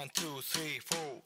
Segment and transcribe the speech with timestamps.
[0.00, 1.22] One, two, three, four.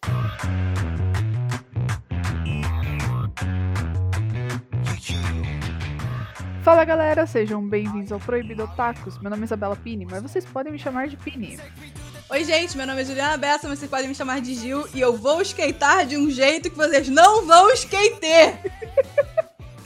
[6.62, 9.18] Fala galera, sejam bem-vindos ao Proibido Otakus.
[9.20, 11.58] Meu nome é Isabela Pini, mas vocês podem me chamar de Pini.
[12.28, 15.00] Oi, gente, meu nome é Juliana Bessa, mas vocês podem me chamar de Gil e
[15.00, 18.60] eu vou skatear de um jeito que vocês não vão skater!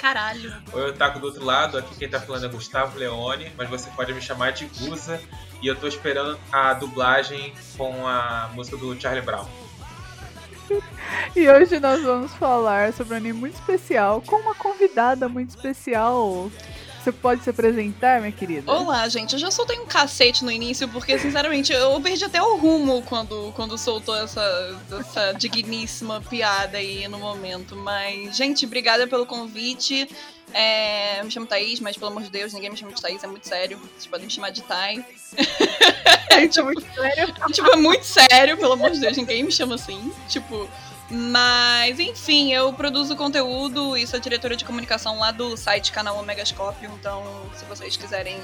[0.02, 0.52] Caralho.
[0.72, 4.12] Oi, Otaku do outro lado, aqui quem tá falando é Gustavo Leone, mas você pode
[4.12, 5.22] me chamar de Gusa
[5.62, 9.46] e eu tô esperando a dublagem com a música do Charlie Brown.
[11.36, 16.50] E hoje nós vamos falar sobre um anime muito especial com uma convidada muito especial.
[17.02, 18.70] Você pode se apresentar, minha querida?
[18.70, 19.32] Olá, gente.
[19.32, 23.52] Eu já soltei um cacete no início, porque, sinceramente, eu perdi até o rumo quando,
[23.56, 27.74] quando soltou essa, essa digníssima piada aí no momento.
[27.74, 30.08] Mas, gente, obrigada pelo convite.
[30.54, 33.26] É, me chamo Thaís, mas pelo amor de Deus, ninguém me chama de Thaís, é
[33.26, 33.78] muito sério.
[33.78, 35.04] Vocês podem me chamar de Thay.
[36.30, 37.34] É tipo, muito sério.
[37.52, 40.12] tipo, é muito sério, pelo amor de Deus, ninguém me chama assim.
[40.28, 40.68] Tipo,
[41.12, 46.90] mas, enfim, eu produzo conteúdo e sou diretora de comunicação lá do site canal Omegascópio.
[46.98, 47.22] Então,
[47.54, 48.40] se vocês quiserem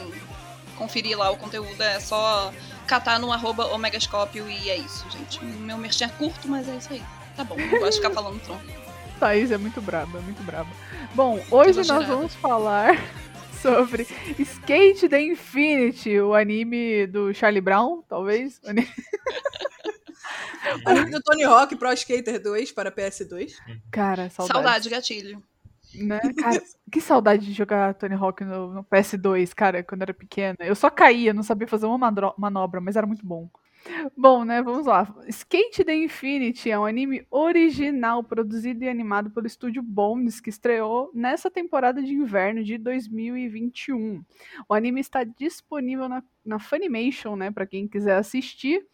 [0.76, 2.52] conferir lá o conteúdo, é só
[2.86, 5.42] catar no arroba Omegascópio e é isso, gente.
[5.42, 7.02] Meu merchan é curto, mas é isso aí.
[7.34, 8.62] Tá bom, não gosto de ficar falando tronco.
[9.18, 10.70] Thaís é muito braba, é muito braba.
[11.14, 13.02] Bom, hoje nós vamos falar
[13.62, 14.06] sobre
[14.38, 18.60] Skate the Infinity, o anime do Charlie Brown, talvez.
[20.84, 23.52] Anime do Tony Hawk Pro Skater 2 para PS2.
[23.90, 24.52] Cara, saudade.
[24.52, 25.42] Saudade, gatilho.
[25.94, 26.20] Né?
[26.36, 30.56] Cara, que saudade de jogar Tony Hawk no, no, PS2, cara, quando eu era pequena.
[30.60, 33.48] Eu só caía, não sabia fazer uma manobra, mas era muito bom.
[34.16, 35.14] Bom, né, vamos lá.
[35.28, 41.10] Skate the Infinity é um anime original produzido e animado pelo estúdio Bones, que estreou
[41.14, 44.22] nessa temporada de inverno de 2021.
[44.68, 48.84] O anime está disponível na, na Funimation, né, para quem quiser assistir.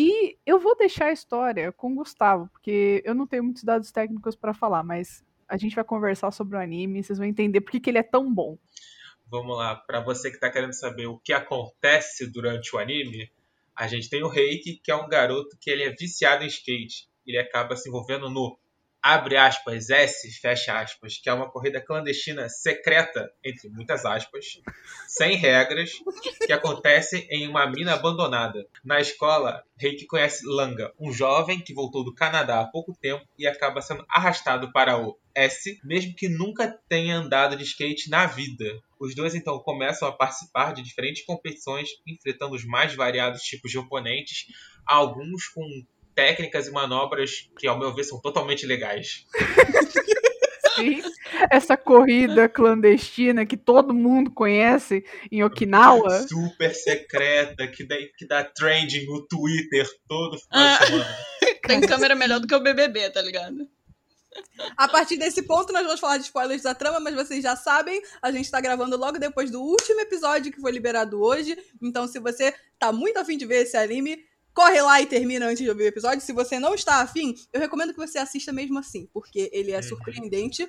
[0.00, 3.90] E eu vou deixar a história com o Gustavo, porque eu não tenho muitos dados
[3.90, 7.72] técnicos para falar, mas a gente vai conversar sobre o anime, vocês vão entender por
[7.72, 8.56] que ele é tão bom.
[9.26, 13.28] Vamos lá, para você que está querendo saber o que acontece durante o anime,
[13.74, 17.08] a gente tem o Reiki, que é um garoto que ele é viciado em skate.
[17.26, 18.56] Ele acaba se envolvendo no
[19.02, 24.60] abre aspas, S, fecha aspas, que é uma corrida clandestina secreta, entre muitas aspas,
[25.06, 25.92] sem regras,
[26.46, 28.66] que acontece em uma mina abandonada.
[28.84, 33.46] Na escola, Reiki conhece Langa, um jovem que voltou do Canadá há pouco tempo e
[33.46, 38.64] acaba sendo arrastado para o S, mesmo que nunca tenha andado de skate na vida.
[38.98, 43.78] Os dois então começam a participar de diferentes competições, enfrentando os mais variados tipos de
[43.78, 44.46] oponentes,
[44.84, 45.62] alguns com
[46.18, 49.24] técnicas e manobras que, ao meu ver, são totalmente legais.
[50.74, 51.00] Sim.
[51.48, 56.26] Essa corrida clandestina que todo mundo conhece em Okinawa.
[56.26, 61.16] Super secreta, que dá, que dá trending no Twitter todo final de semana.
[61.68, 63.68] Tem câmera melhor do que o BBB, tá ligado?
[64.76, 68.02] A partir desse ponto, nós vamos falar de spoilers da trama, mas vocês já sabem,
[68.20, 71.56] a gente tá gravando logo depois do último episódio que foi liberado hoje.
[71.80, 74.24] Então, se você tá muito afim de ver esse anime,
[74.58, 76.20] corre lá e termina antes de ouvir o episódio.
[76.20, 79.80] Se você não está afim, eu recomendo que você assista mesmo assim, porque ele é
[79.80, 80.68] surpreendente.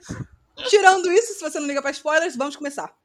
[0.70, 2.96] Tirando isso, se você não liga pra spoilers, vamos começar.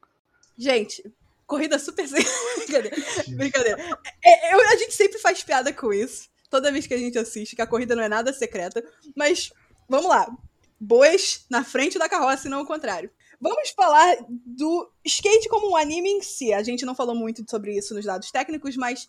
[0.58, 1.02] Gente,
[1.46, 2.04] corrida super.
[2.58, 2.96] Brincadeira.
[3.28, 3.98] Brincadeira.
[4.22, 6.28] É, eu, a gente sempre faz piada com isso.
[6.50, 8.84] Toda vez que a gente assiste, que a corrida não é nada secreta.
[9.16, 9.54] Mas,
[9.88, 10.30] vamos lá.
[10.78, 13.10] Boas na frente da carroça e não o contrário.
[13.40, 16.52] Vamos falar do skate como um anime em si.
[16.52, 19.08] A gente não falou muito sobre isso nos dados técnicos, mas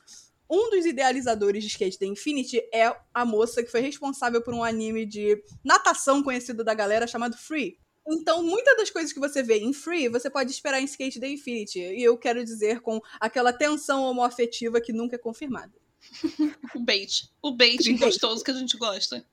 [0.49, 4.63] um dos idealizadores de Skate The Infinity é a moça que foi responsável por um
[4.63, 7.77] anime de natação conhecido da galera chamado Free.
[8.07, 11.27] Então, muitas das coisas que você vê em Free, você pode esperar em Skate The
[11.27, 11.79] Infinity.
[11.79, 15.73] E eu quero dizer com aquela tensão homoafetiva que nunca é confirmada.
[16.75, 17.31] o bait.
[17.41, 17.97] O bait Bait.
[17.97, 19.25] gostoso que a gente gosta.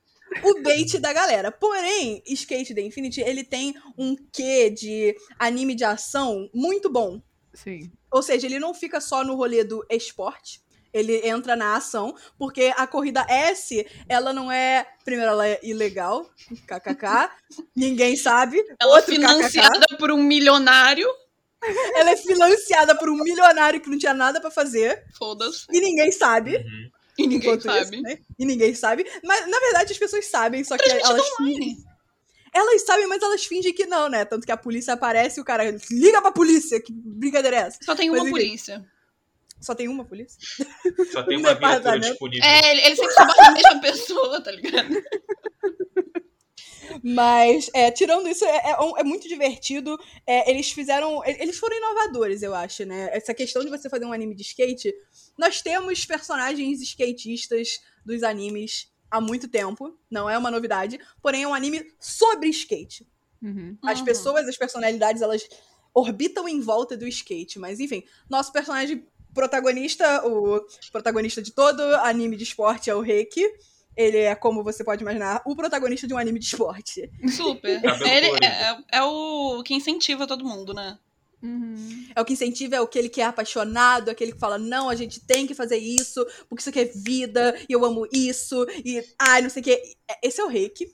[0.43, 1.53] o bait da galera.
[1.53, 7.21] Porém, Skate The Infinity, ele tem um quê de anime de ação muito bom.
[7.53, 7.93] Sim.
[8.11, 10.63] Ou seja, ele não fica só no rolê do esporte.
[10.93, 14.87] Ele entra na ação, porque a corrida S, ela não é.
[15.05, 16.31] Primeiro, ela é ilegal,
[16.67, 17.31] kkk.
[17.75, 18.63] ninguém sabe.
[18.81, 21.09] Ela é financiada por um milionário.
[21.61, 21.99] kkk.
[21.99, 25.03] Ela é financiada por um milionário que não tinha nada pra fazer.
[25.19, 25.65] Foda-se.
[25.73, 26.57] E ninguém sabe.
[26.57, 26.91] Uhum.
[27.19, 27.97] E ninguém sabe.
[27.97, 28.19] isso, né?
[28.39, 29.07] E ninguém sabe.
[29.23, 31.77] Mas, na verdade, as pessoas sabem, só que elas fingem.
[32.55, 34.25] Elas sabem, mas elas fingem que não, né?
[34.27, 36.81] Tanto que a polícia aparece e o cara liga pra polícia.
[36.83, 37.79] Que brincadeira é essa?
[37.83, 38.39] Só tem Mas, uma enfim.
[38.39, 38.92] polícia.
[39.63, 40.39] Só tem uma polícia?
[41.13, 42.45] Só tem Um uma viatura disponível.
[42.45, 44.89] É, ele, ele sempre se bota a mesma pessoa, tá ligado?
[47.03, 49.99] Mas, é, tirando isso, é, é, é muito divertido.
[50.27, 51.25] É, eles fizeram.
[51.25, 53.09] Eles foram inovadores, eu acho, né?
[53.13, 54.93] Essa questão de você fazer um anime de skate.
[55.39, 59.97] Nós temos personagens skatistas dos animes há muito tempo.
[60.11, 60.99] Não é uma novidade.
[61.23, 63.07] Porém, é um anime sobre skate.
[63.41, 63.79] Uhum.
[63.85, 65.49] As pessoas, as personalidades, elas
[65.95, 67.59] orbitam em volta do skate.
[67.59, 73.45] Mas, enfim, nosso personagem protagonista, o protagonista de todo anime de esporte é o Reiki.
[73.97, 77.11] Ele é, como você pode imaginar, o protagonista de um anime de esporte.
[77.29, 77.71] Super.
[77.85, 78.45] Ele colorido.
[78.45, 80.99] é, é- é o que incentiva todo mundo, né?
[81.43, 82.07] Uhum.
[82.15, 85.21] É o que incentiva, é aquele que é apaixonado, aquele que fala, não, a gente
[85.21, 89.43] tem que fazer isso, porque isso aqui é vida, e eu amo isso, e ai,
[89.43, 89.83] não sei o quê.
[90.23, 90.93] Esse é o Reiki.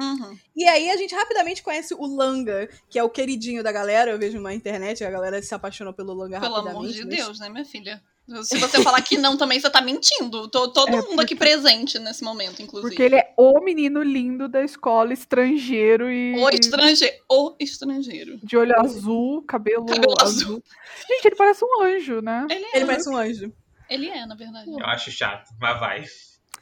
[0.00, 0.38] Uhum.
[0.56, 4.10] E aí a gente rapidamente conhece o Langa, que é o queridinho da galera.
[4.10, 6.76] Eu vejo na internet, a galera se apaixonou pelo Langa Pelo rapidamente.
[6.78, 8.02] amor de mas- Deus, né, minha filha?
[8.42, 10.48] Se você falar que não também, você tá mentindo.
[10.48, 12.90] Tô- todo É, mundo aqui presente nesse momento, inclusive.
[12.90, 17.16] Porque ele é o menino lindo da escola, estrangeiro e O estrangeiro.
[17.26, 18.38] O estrangeiro.
[18.42, 20.62] de olho azul, cabelo, Cabelo azul.
[21.08, 22.46] Gente, ele parece um anjo, né?
[22.50, 23.50] Ele é, Ele parece um anjo.
[23.88, 24.70] ele é, na verdade.
[24.70, 26.04] Eu acho chato, mas vai.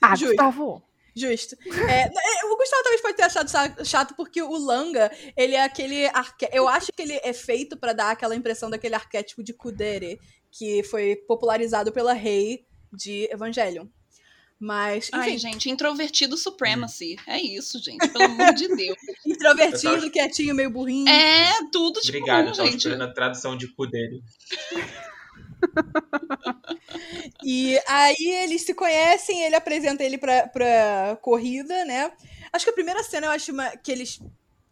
[0.00, 0.11] Ah.
[0.17, 0.81] Gustavo.
[1.16, 1.56] Justo.
[1.64, 6.06] É, é, o Gustavo talvez pode ter achado chato porque o Langa, ele é aquele.
[6.08, 6.46] Arque...
[6.52, 10.20] Eu acho que ele é feito pra dar aquela impressão daquele arquétipo de Kudere,
[10.52, 13.86] que foi popularizado pela Rei de Evangelion.
[14.58, 17.16] Mas, Ai, enfim, gente, introvertido supremacy.
[17.26, 18.08] É isso, gente.
[18.08, 18.96] Pelo amor de Deus.
[19.26, 21.08] introvertido, tava- quietinho, meio burrinho.
[21.08, 22.78] É tudo de Obrigado, bom, eu tava gente.
[22.78, 24.22] esperando a tradução de cu dele.
[27.43, 32.12] E aí eles se conhecem, ele apresenta ele pra, pra corrida, né?
[32.53, 34.19] Acho que a primeira cena eu acho que eles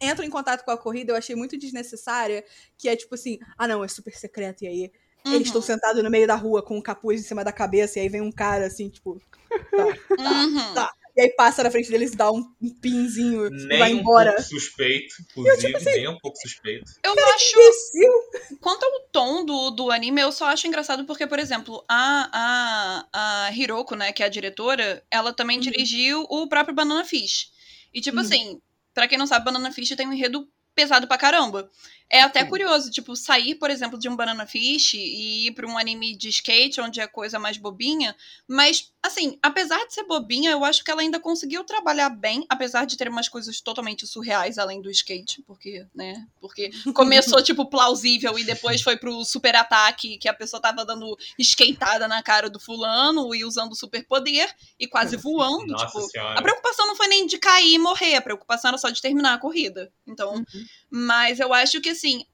[0.01, 2.43] entram em contato com a corrida, eu achei muito desnecessária,
[2.77, 4.93] que é tipo assim, ah não, é super secreto, e aí eles
[5.25, 5.41] Uhum.
[5.47, 8.09] estão sentados no meio da rua com o capuz em cima da cabeça, e aí
[8.09, 9.19] vem um cara assim, tipo,
[10.17, 10.73] Uhum.
[10.73, 10.89] Tá.
[11.15, 13.99] E aí passa na frente deles e dá um, um pinzinho e Nem vai um
[13.99, 14.31] embora.
[14.33, 16.91] pouco suspeito, inclusive, assim, nem um pouco suspeito.
[17.03, 17.59] Eu acho.
[17.59, 18.57] Imbecil.
[18.59, 22.29] Quanto ao tom do, do anime, eu só acho engraçado porque, por exemplo, a,
[23.13, 25.63] a, a Hiroko, né, que é a diretora, ela também Uhum.
[25.63, 27.49] dirigiu o próprio Banana Fish.
[27.93, 28.23] E, tipo Uhum.
[28.23, 28.61] assim,
[28.93, 31.69] pra quem não sabe, Banana Fish tem um enredo pesado pra caramba.
[32.07, 32.49] É até Sim.
[32.49, 36.29] curioso, tipo, sair, por exemplo, de um Banana Fish e ir pra um anime de
[36.29, 38.15] skate, onde é coisa mais bobinha.
[38.47, 42.85] Mas, assim, apesar de ser bobinha, eu acho que ela ainda conseguiu trabalhar bem, apesar
[42.85, 46.27] de ter umas coisas totalmente surreais além do skate, porque, né?
[46.39, 51.17] Porque começou, tipo, plausível e depois foi pro super ataque, que a pessoa tava dando
[51.39, 54.47] skateada na cara do fulano e usando super poder
[54.79, 56.01] e quase voando, Nossa tipo.
[56.01, 56.39] senhora.
[56.39, 59.33] A preocupação não foi nem de cair e morrer, a preocupação era só de terminar
[59.33, 59.91] a corrida.
[60.05, 60.64] Então, Uhum.
[60.89, 62.25] Mas eu acho que, assim,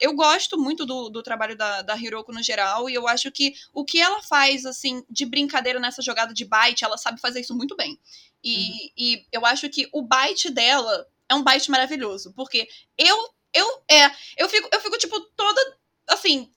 [0.00, 3.54] eu gosto muito do, do trabalho da, da Hiroko no geral, e eu acho que
[3.72, 7.54] o que ela faz, assim, de brincadeira nessa jogada de bite, ela sabe fazer isso
[7.54, 7.98] muito bem.
[8.42, 13.82] E, e eu acho que o bite dela é um bite maravilhoso, porque eu, eu,
[13.90, 15.78] é, eu fico, eu fico, tipo, toda,
[16.08, 16.52] assim,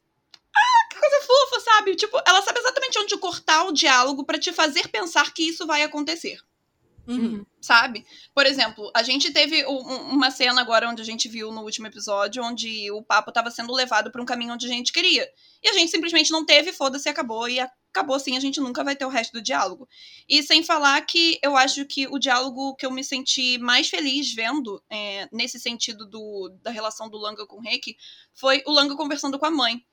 [0.56, 1.96] ah, que coisa fofa, sabe?
[1.96, 5.84] Tipo, ela sabe exatamente onde cortar o diálogo pra te fazer pensar que isso vai
[5.84, 6.40] acontecer
[7.08, 7.46] Uhum.
[7.62, 8.06] sabe?
[8.34, 11.88] Por exemplo, a gente teve um- uma cena agora onde a gente viu no último
[11.88, 15.28] episódio onde o papo estava sendo levado para um caminho onde a gente queria.
[15.64, 18.96] E a gente simplesmente não teve, foda-se, acabou e acabou assim, a gente nunca vai
[18.96, 19.88] ter o resto do diálogo.
[20.28, 24.34] E sem falar que eu acho que o diálogo que eu me senti mais feliz
[24.34, 27.96] vendo, é, nesse sentido do, da relação do Langa com o Reiki,
[28.34, 29.84] foi o Langa conversando com a mãe.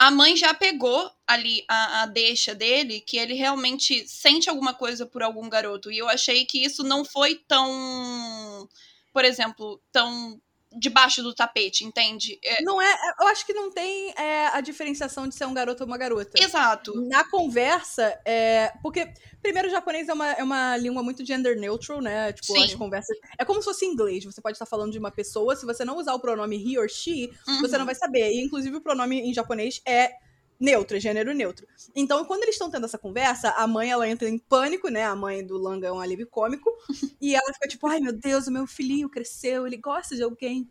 [0.00, 5.04] A mãe já pegou ali a, a deixa dele, que ele realmente sente alguma coisa
[5.04, 5.92] por algum garoto.
[5.92, 8.66] E eu achei que isso não foi tão,
[9.12, 10.40] por exemplo, tão
[10.76, 12.38] debaixo do tapete, entende?
[12.44, 12.96] É, Não é.
[13.20, 16.42] Eu acho que não tem é, a diferenciação de ser um garoto ou uma garota.
[16.42, 16.92] exato.
[17.08, 18.72] Na conversa, é.
[18.82, 19.12] Porque,
[19.42, 22.32] primeiro, o japonês é uma, é uma língua muito gender neutral, né?
[22.32, 22.64] Tipo, Sim.
[22.64, 23.16] as conversas.
[23.38, 24.24] É como se fosse inglês.
[24.24, 26.88] Você pode estar falando de uma pessoa, se você não usar o pronome he or
[26.88, 27.78] she, você Uhum.
[27.80, 28.30] não vai saber.
[28.30, 30.12] E, inclusive, o pronome em japonês é
[30.60, 31.66] neutro, é gênero neutro.
[31.96, 35.04] Então, quando eles estão tendo essa conversa, a mãe, ela entra em pânico, né?
[35.04, 36.70] A mãe do Langa é um alívio cômico.
[37.20, 40.70] e ela fica tipo, ai, meu Deus, o meu filhinho cresceu, ele gosta de alguém.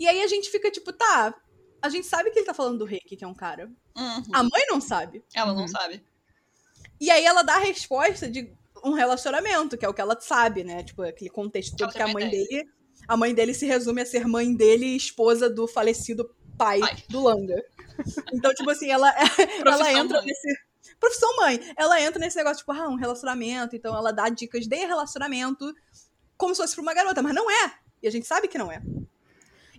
[0.00, 1.34] E aí a gente fica tipo, tá,
[1.80, 3.70] a gente sabe que ele tá falando do Reiki, que é um cara.
[3.96, 4.22] Uhum.
[4.32, 5.22] A mãe não sabe.
[5.34, 5.68] Ela não Uhum.
[5.68, 6.02] sabe.
[6.98, 8.50] E aí ela dá a resposta de
[8.82, 10.82] um relacionamento, que é o que ela sabe, né?
[10.82, 12.46] Tipo, aquele contexto todo que a mãe ideia.
[12.48, 12.68] dele.
[13.06, 17.04] A mãe dele se resume a ser mãe dele e esposa do falecido pai, Pai.
[17.08, 17.62] do Langa.
[18.32, 19.08] Então, tipo assim, ela,
[19.64, 20.26] ela entra mãe.
[20.26, 20.66] nesse.
[21.00, 21.60] Profissão mãe.
[21.76, 23.76] Ela entra nesse negócio, tipo, ah, um relacionamento.
[23.76, 25.74] Então ela dá dicas de relacionamento
[26.36, 27.74] como se fosse pra uma garota, mas não é.
[28.02, 28.80] E a gente sabe que não é.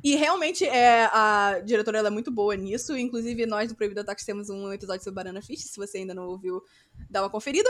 [0.03, 2.95] E realmente é, a diretora ela é muito boa nisso.
[2.95, 5.63] Inclusive, nós do Proibido Ataques temos um episódio sobre Banana Fish.
[5.63, 6.61] Se você ainda não ouviu,
[7.09, 7.69] dá uma conferida.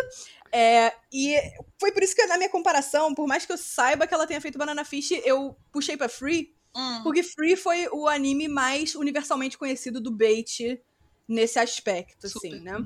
[0.51, 1.35] É, e
[1.79, 4.41] foi por isso que, na minha comparação, por mais que eu saiba que ela tenha
[4.41, 6.56] feito Banana Fish, eu puxei pra Free.
[6.77, 7.01] Hum.
[7.01, 10.79] Porque Free foi o anime mais universalmente conhecido do bait
[11.27, 12.47] nesse aspecto, Super.
[12.47, 12.77] assim, né?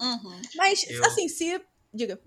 [0.00, 0.42] Uhum.
[0.56, 1.60] Mas, Eu- assim, se.
[1.92, 2.18] Diga.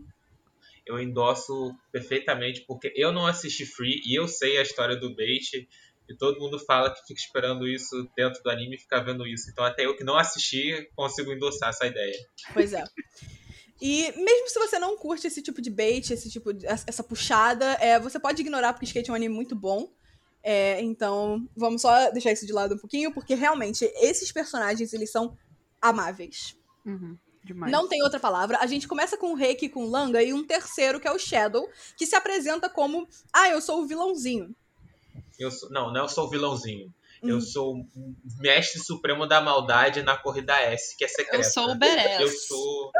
[0.85, 5.67] Eu endosso perfeitamente, porque eu não assisti Free e eu sei a história do Bait.
[6.09, 9.49] E todo mundo fala que fica esperando isso dentro do anime e fica vendo isso.
[9.49, 12.15] Então até eu que não assisti consigo endossar essa ideia.
[12.53, 12.85] Pois é.
[13.81, 17.73] E mesmo se você não curte esse tipo de bait, esse tipo de, essa puxada,
[17.81, 19.91] é, você pode ignorar porque Skate é um anime muito bom.
[20.43, 25.11] É, então, vamos só deixar isso de lado um pouquinho, porque realmente esses personagens eles
[25.11, 25.37] são
[25.81, 26.57] amáveis.
[26.85, 27.71] Uhum, demais.
[27.71, 28.57] Não tem outra palavra.
[28.59, 31.19] A gente começa com o Reiki com o Langa e um terceiro que é o
[31.19, 34.55] Shadow, que se apresenta como: "Ah, eu sou o vilãozinho".
[35.37, 36.93] Eu sou, não, não eu sou o vilãozinho.
[37.23, 37.29] Hum.
[37.29, 37.85] Eu sou o
[38.39, 41.37] mestre supremo da maldade na corrida S, que é secreta.
[41.37, 42.19] Eu sou o Badass.
[42.19, 42.91] Eu sou.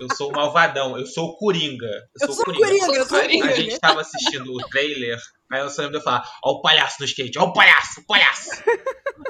[0.00, 1.90] Eu sou o malvadão, eu sou o Coringa.
[2.20, 3.54] Eu sou o Coringa, eu sou o A Coringa.
[3.54, 5.18] gente tava assistindo o trailer,
[5.50, 8.00] aí eu só lembro de eu falar, ó o palhaço no skate, ó o palhaço,
[8.00, 8.50] o palhaço.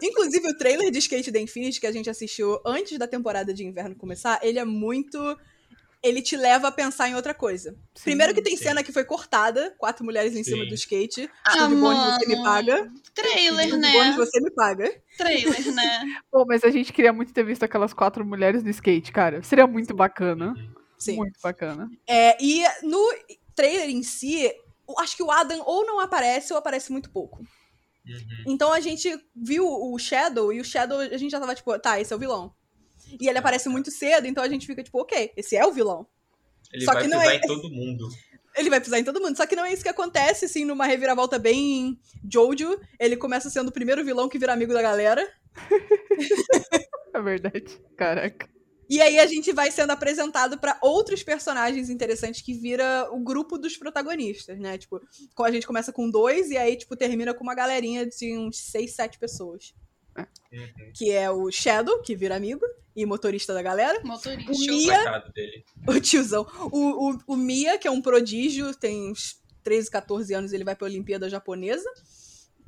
[0.02, 3.64] Inclusive, o trailer de Skate the Infinity que a gente assistiu antes da temporada de
[3.64, 5.18] inverno começar, ele é muito.
[6.06, 7.72] Ele te leva a pensar em outra coisa.
[7.94, 8.04] Sim.
[8.04, 8.64] Primeiro que tem sim.
[8.64, 10.68] cena que foi cortada, quatro mulheres em cima Sim.
[10.68, 11.30] do skate.
[11.44, 12.92] Ah, Estúdio bônus, você me paga.
[13.14, 13.92] Trailer, né?
[13.92, 15.02] bônus, você me paga.
[15.16, 16.04] Trailer, né?
[16.30, 19.42] Pô, mas a gente queria muito ter visto aquelas quatro mulheres no skate, cara.
[19.42, 20.54] Seria muito bacana.
[20.98, 21.16] Sim.
[21.16, 21.90] Muito bacana.
[22.06, 23.02] É, e no
[23.54, 24.44] trailer em si,
[24.88, 27.38] eu acho que o Adam ou não aparece ou aparece muito pouco.
[28.06, 28.44] Uhum.
[28.46, 32.00] Então a gente viu o Shadow e o Shadow a gente já tava tipo, tá,
[32.00, 32.54] esse é o vilão.
[33.20, 36.06] E ele aparece muito cedo, então a gente fica tipo, ok, esse é o vilão.
[36.72, 38.08] Ele Só vai que não pisar é- em todo mundo.
[38.56, 39.36] Ele vai pisar em todo mundo.
[39.36, 42.80] Só que não é isso que acontece, assim, numa reviravolta bem Jojo.
[42.98, 45.30] Ele começa sendo o primeiro vilão que vira amigo da galera.
[47.12, 47.78] É verdade.
[47.96, 48.48] Caraca.
[48.88, 53.58] E aí a gente vai sendo apresentado pra outros personagens interessantes que vira o grupo
[53.58, 54.78] dos protagonistas, né?
[54.78, 55.00] Tipo,
[55.40, 58.94] a gente começa com dois e aí, tipo, termina com uma galerinha de uns seis,
[58.94, 59.74] sete pessoas.
[60.52, 60.92] Uhum.
[60.94, 64.00] Que é o Shadow, que vira amigo e motorista da galera.
[64.04, 64.52] Motorista.
[64.52, 65.24] O Mia-.
[65.88, 66.46] O tiozão.
[66.72, 70.74] O, o, o Mia, que é um prodígio, tem uns 13, 14 anos, ele vai
[70.76, 71.88] pra Olimpíada Japonesa.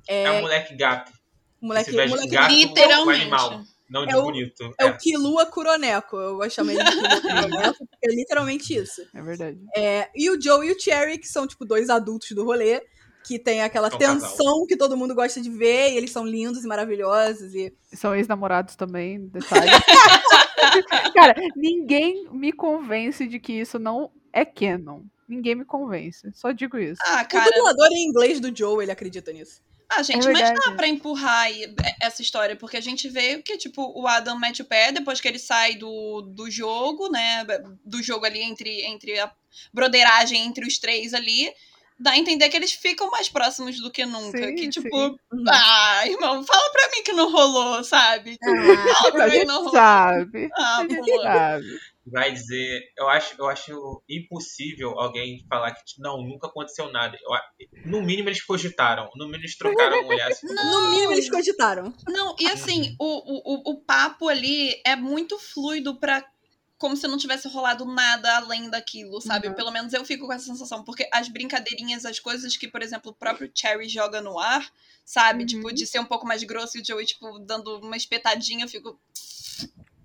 [0.09, 1.12] É, um moleque gato.
[1.61, 3.19] O moleque, moleque gato, Literalmente.
[3.21, 3.62] um animal.
[3.90, 4.75] Não de É o- bonito.
[4.78, 6.17] É o Kilua Kuroneko.
[6.19, 9.02] Eu gosto de chamar ele de Kilua Kuroneko, porque é literalmente isso.
[9.14, 9.59] É verdade.
[9.75, 12.83] É, e o Joe e o Cherry, que são, tipo, dois adultos do rolê,
[13.28, 16.64] que tem aquela É tensão que todo mundo gosta de ver, e eles são lindos
[16.64, 17.54] e maravilhosos.
[17.54, 17.70] E...
[17.92, 19.70] São ex-namorados também, detalhe.
[21.14, 25.02] Cara, ninguém me convence de que isso não é canon.
[25.28, 26.32] Ninguém me convence.
[26.32, 27.02] Só digo isso.
[27.04, 27.50] Ah, O cara.
[27.54, 29.61] dublador em inglês do Joe, ele acredita nisso.
[29.90, 33.58] Ah, gente, É mas dá pra empurrar aí essa história, porque a gente vê que,
[33.58, 37.44] tipo, o Adam mete o pé depois que ele sai do, do jogo, né?
[37.85, 39.30] Do jogo ali entre, entre a
[39.73, 41.52] broderagem entre os três ali.
[42.00, 44.38] Dá a entender que eles ficam mais próximos do que nunca.
[44.38, 45.17] Sim, que, tipo, sim.
[45.50, 48.33] ah, irmão, fala pra mim que não rolou, sabe?
[48.33, 49.73] Tipo, Ah, fala pra A mim que não rolou.
[49.73, 50.49] sabe.
[50.57, 50.85] Ah,
[51.23, 51.64] sabe.
[52.07, 52.81] vai dizer.
[52.97, 57.19] Eu acho, eu acho impossível alguém falar que tipo, não, nunca aconteceu nada.
[57.21, 57.31] Eu
[57.90, 60.28] no mínimo eles cogitaram, no mínimo eles trocaram olhar.
[60.28, 61.93] assim, No mínimo, eles cogitaram.
[62.07, 66.25] Não, e assim, o, o, o- o papo ali é muito fluido pra.
[66.78, 69.49] Como se não tivesse rolado nada além daquilo, sabe?
[69.49, 69.54] Uhum.
[69.54, 70.85] Pelo menos eu fico com essa sensação.
[70.85, 74.64] Porque as brincadeirinhas, as coisas que, por exemplo, o próprio Cherry joga no ar,
[75.04, 75.40] sabe?
[75.40, 75.47] Uhum.
[75.47, 78.68] Tipo, de ser um pouco mais grosso e o Joey, tipo, dando uma espetadinha, eu
[78.68, 78.99] fico.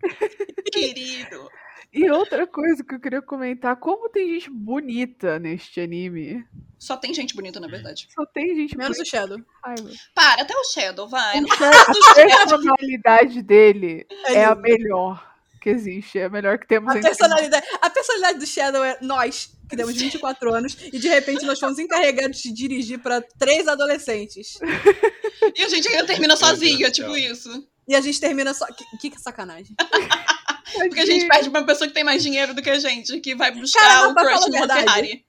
[0.74, 1.50] Querido.
[1.94, 6.44] E outra coisa que eu queria comentar, como tem gente bonita neste anime.
[6.80, 8.08] Só tem gente bonita, na verdade.
[8.10, 9.18] Só tem gente Menos o bonita.
[9.18, 9.38] Shadow.
[9.64, 9.90] Raiva.
[10.16, 11.40] Para, até o Shadow, vai.
[11.40, 15.33] Não A personalidade dele É é a melhor
[15.64, 16.20] que existe.
[16.20, 19.96] É a melhor que temos A personalidade, a personalidade do Shadow é nós, que temos
[19.96, 24.60] 24 anos, e de repente nós fomos encarregados de dirigir pra três adolescentes.
[25.58, 27.68] E a gente ainda termina sozinha, do tipo isso.
[27.86, 28.66] E a gente termina só.
[28.68, 29.76] Que, que, que sacanagem.
[30.74, 33.20] Porque a gente perde pra uma pessoa que tem mais dinheiro do que a gente,
[33.20, 35.26] que vai buscar Cara, o crush falar a numa verdade, Ferrari.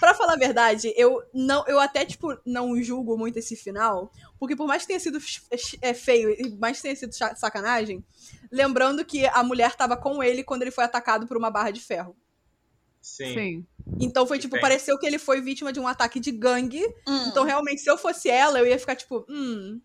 [0.00, 4.56] Pra falar a verdade, eu não, eu até, tipo, não julgo muito esse final, porque
[4.56, 5.18] por mais que tenha sido
[5.80, 8.04] é, feio e mais que tenha sido sacanagem,
[8.50, 11.80] lembrando que a mulher tava com ele quando ele foi atacado por uma barra de
[11.80, 12.16] ferro.
[13.00, 13.34] Sim.
[13.34, 13.66] Sim.
[14.00, 14.60] Então foi, tipo, tem.
[14.62, 16.82] pareceu que ele foi vítima de um ataque de gangue.
[17.06, 17.24] Hum.
[17.26, 19.80] Então, realmente, se eu fosse ela, eu ia ficar, tipo, hum.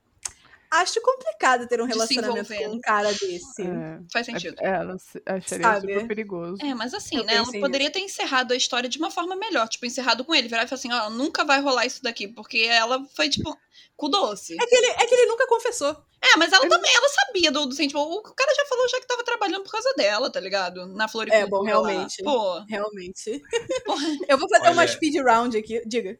[0.69, 3.61] Acho complicado ter um relacionamento com um cara desse.
[3.61, 4.55] É, Faz sentido.
[4.59, 5.93] é, ela acharia Sabe?
[5.93, 6.57] super perigoso.
[6.61, 7.35] É, mas assim, Eu né?
[7.35, 9.67] Ela poderia ter encerrado a história de uma forma melhor.
[9.69, 10.47] Tipo, encerrado com ele.
[10.49, 12.27] Virar e falar assim, ó, nunca vai rolar isso daqui.
[12.27, 13.57] Porque ela foi, tipo,
[13.95, 14.55] com doce.
[14.61, 15.95] É que, ele, é que ele nunca confessou.
[16.21, 18.05] É, mas ela também, ela sabia do, do sentimento.
[18.05, 20.85] O cara já falou já que tava trabalhando por causa dela, tá ligado?
[20.87, 21.47] Na floricultura.
[21.47, 22.21] É, bom, realmente.
[22.23, 23.41] Pô, Realmente.
[24.27, 25.81] Eu vou fazer uma Olha- speed round aqui.
[25.85, 26.19] Diga.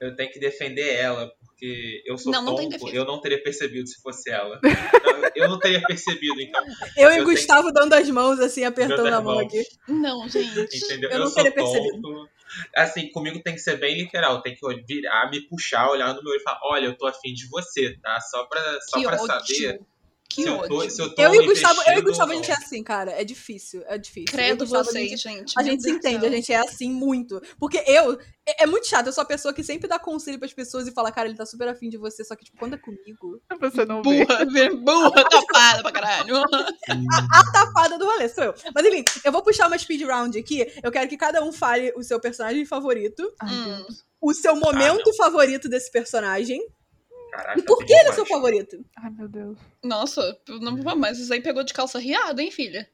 [0.00, 1.30] Eu tenho que defender ela,
[1.62, 4.58] porque eu sou Não, não tonto, eu não teria percebido se fosse ela.
[5.22, 6.64] Não, eu não teria percebido, então.
[6.96, 9.62] Eu e Eu o Gustavo dando as mãos, assim, apertando a mão aqui.
[9.88, 10.76] não, gente.
[10.76, 11.10] Entendeu?
[11.10, 11.72] Eu Eu, não sou teria tonto.
[11.72, 12.28] percebido.
[12.76, 14.42] Assim, comigo tem que ser bem literal.
[14.42, 17.32] Tem que virar, me puxar, olhar no meu olho e falar: Olha, eu tô afim
[17.32, 18.20] de você, tá?
[18.20, 19.26] Só pra, só Que pra ódio.
[19.26, 19.80] saber
[20.34, 22.34] Que se, eu tô, se eu tô Eu e o Gustavo, eu e Gustavo a
[22.34, 23.10] gente é assim, cara.
[23.12, 24.26] É difícil, é difícil.
[24.30, 25.52] Credo Gustavo, a vocês, gente- gente.
[25.58, 27.40] A gente se entende, a gente é assim muito.
[27.58, 28.18] Porque eu.
[28.44, 30.92] É, é muito chato, eu sou a pessoa que sempre dá conselho pras pessoas e
[30.92, 33.40] fala, cara, ele tá super afim de você, só que, tipo, quando é comigo.
[33.60, 34.24] Você não vê.
[34.24, 34.44] Burra,
[35.10, 36.36] burra, tapada pra caralho.
[36.38, 38.54] A tapada do rolê sou eu.
[38.74, 40.66] Mas enfim, eu vou puxar uma speed round aqui.
[40.82, 43.64] Eu quero que cada um fale o seu personagem favorito, Ai, Hum.
[43.76, 44.04] Deus.
[44.20, 46.60] o seu momento favorito desse personagem.
[47.32, 48.84] Caraca, E por que ele é seu favorito?
[48.94, 49.58] Ai, meu Deus.
[49.82, 52.86] Nossa, não, mas isso aí pegou de calça riada, hein, filha?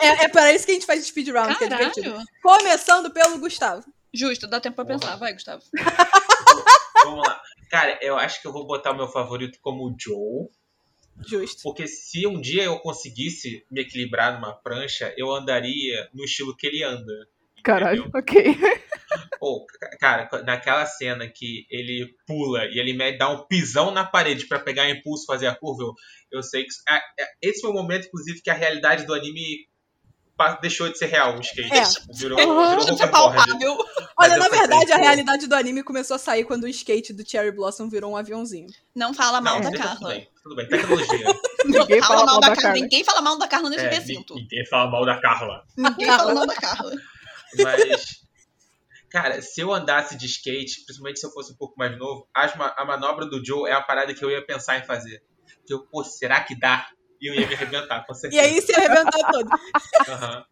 [0.00, 2.16] É, é para isso que a gente faz speed round, que é divertido.
[2.40, 3.84] Começando pelo Gustavo.
[4.14, 4.98] Justo, dá tempo pra Porra.
[5.00, 5.16] pensar.
[5.16, 5.64] Vai, Gustavo.
[7.04, 7.42] Vamos lá.
[7.68, 10.48] Cara, eu acho que eu vou botar o meu favorito como o Joe.
[11.26, 11.62] Justo.
[11.64, 16.68] Porque se um dia eu conseguisse me equilibrar numa prancha, eu andaria no estilo que
[16.68, 17.28] ele anda.
[17.62, 18.20] Caralho, entendeu?
[18.20, 18.56] ok.
[19.38, 24.04] Pô, ca- cara, naquela cena que ele pula e ele me dá um pisão na
[24.04, 25.92] parede pra pegar impulso e fazer a curva,
[26.30, 26.70] eu, sei que.
[26.88, 29.66] é- é- esse foi o momento, inclusive, que a realidade do anime
[30.60, 31.72] deixou de ser real, o skate.
[31.72, 31.82] É.
[32.16, 32.70] Virou, Uhum.
[32.70, 33.10] virou hoverboard.
[33.12, 33.78] palpável.
[34.18, 37.28] Olha, na verdade, a pô, realidade do anime começou a sair quando o skate do
[37.28, 38.66] Cherry Blossom virou um aviãozinho.
[38.94, 39.94] Não fala mal Não, da Carla.
[39.98, 40.68] Tudo bem, tudo bem.
[40.68, 41.26] Tecnologia.
[41.64, 42.72] Não Ninguém fala mal da Carla.
[42.72, 44.34] Ninguém fala mal da Carla nesse É, recinto.
[44.34, 45.64] ninguém fala mal da Carla.
[45.76, 46.92] Ninguém fala mal da Carla.
[47.60, 48.22] Mas,
[49.10, 52.52] cara, se eu andasse de skate, principalmente se eu fosse um pouco mais novo, as
[52.58, 55.22] a manobra do Joe é a parada que eu ia pensar em fazer.
[55.66, 56.88] Que eu, pô, será que dá?
[57.20, 58.42] E eu ia me arrebentar, com E certeza.
[58.42, 59.48] aí se arrebentar todo.
[60.08, 60.44] Aham.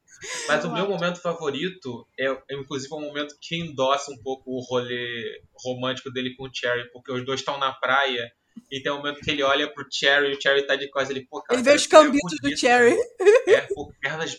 [0.47, 4.61] Mas o meu momento favorito é, é, inclusive, um momento que endossa um pouco o
[4.61, 8.31] rolê romântico dele com o Cherry, porque os dois estão na praia.
[8.71, 11.17] E tem um momento que ele olha pro Cherry e o Cherry tá de costas.
[11.17, 12.95] Ele, pô, cara, Ele vê os cambitos do Cherry.
[13.49, 14.37] É, pô, pernas.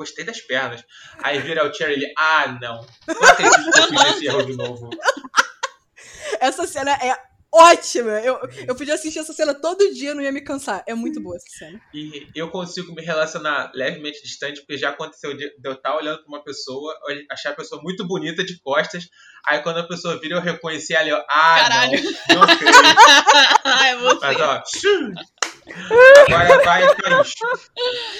[0.00, 0.82] Gostei das pernas.
[1.22, 2.86] Aí vira o Cherry ele, ah, não.
[3.06, 4.88] Não acredito que eu fiz esse erro de novo.
[6.40, 7.14] Essa cena é
[7.52, 8.12] ótima.
[8.20, 10.82] Eu, eu podia assistir essa cena todo dia, não ia me cansar.
[10.86, 11.78] É muito boa essa cena.
[11.92, 16.20] E eu consigo me relacionar levemente distante, porque já aconteceu de de eu estar olhando
[16.20, 16.98] pra uma pessoa,
[17.30, 19.06] achar a pessoa muito bonita de costas,
[19.46, 22.02] aí quando a pessoa vira eu reconheci ela, eu, ah, Caralho.
[22.30, 22.72] não, não creio.
[23.84, 24.26] é você.
[24.26, 24.62] Mas ó,
[26.28, 27.34] agora vai, Thaís.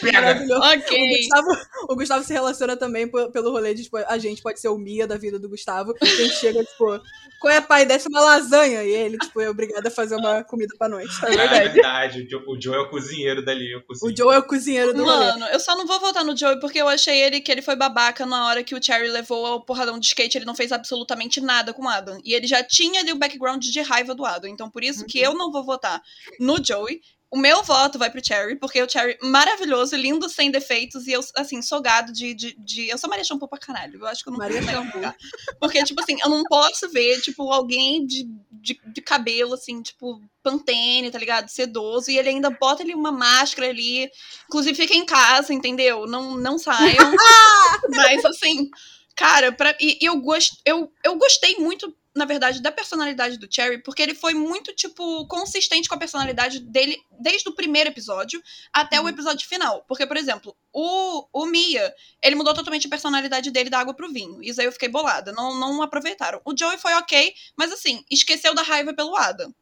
[0.00, 0.20] Pega.
[0.20, 0.62] Maravilhoso.
[0.62, 1.16] O.
[1.16, 1.48] Gustavo,
[1.88, 5.06] o Gustavo se relaciona também pelo rolê de, tipo, a gente pode ser o Mia
[5.06, 5.94] da vida do Gustavo.
[6.00, 7.00] A gente chega, tipo,
[7.40, 7.84] qual é, pai?
[7.86, 8.82] Desce uma lasanha.
[8.82, 11.12] E ele, tipo, é obrigado a fazer uma comida pra noite.
[11.24, 11.72] É Ah, é verdade.
[11.72, 14.16] verdade, o Joe, o Joe é o cozinheiro dali, eu O.
[14.16, 15.26] Joe é o cozinheiro do rolê.
[15.26, 17.76] Mano, eu só não vou votar no Joey porque eu achei ele que ele foi
[17.76, 20.38] babaca na hora que o Cherry levou o porradão de skate.
[20.38, 22.20] Ele não fez absolutamente nada com o Adam.
[22.24, 24.50] E ele já tinha ali o background de raiva do Adam.
[24.50, 26.00] Então por isso que eu não vou votar
[26.38, 27.00] no Joey.
[27.32, 31.20] O meu voto vai pro Cherry, porque o Cherry maravilhoso, lindo, sem defeitos, e eu,
[31.36, 34.00] assim, sou gado de, de, de- Eu sou Maria Shampoo pra caralho.
[34.00, 35.14] Eu acho que eu não Maria negar.
[35.60, 40.20] Porque, tipo assim, eu não posso ver, tipo, alguém de, de, de cabelo, assim, tipo,
[40.42, 41.48] pantene, tá ligado?
[41.48, 44.10] Sedoso, e ele ainda bota ali uma máscara ali.
[44.48, 46.06] Inclusive, fica em casa, entendeu?
[46.08, 47.12] Não, não saiam.
[47.90, 48.68] Mas, assim,
[49.14, 53.46] cara, pra, e, e eu, gost, eu, eu gostei muito, na verdade, da personalidade do
[53.52, 58.42] Cherry, porque ele foi muito, tipo, consistente com a personalidade dele desde o primeiro episódio
[58.72, 59.84] até o episódio final.
[59.86, 64.12] Porque, por exemplo, o, o Mia, ele mudou totalmente a personalidade dele da água pro
[64.12, 64.42] vinho.
[64.42, 65.32] Isso aí eu fiquei bolada.
[65.32, 66.40] Não, não aproveitaram.
[66.44, 69.54] O Joey foi ok, mas assim, esqueceu da raiva pelo Adam.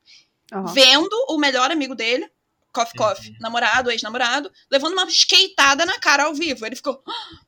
[0.50, 0.72] Aham.
[0.72, 2.30] Vendo o melhor amigo dele,
[2.72, 3.36] Coffee Coffee, Uhum.
[3.40, 6.64] namorado, ex-namorado, levando uma skateada na cara ao vivo.
[6.64, 7.02] Ele ficou.
[7.06, 7.40] "Ah!"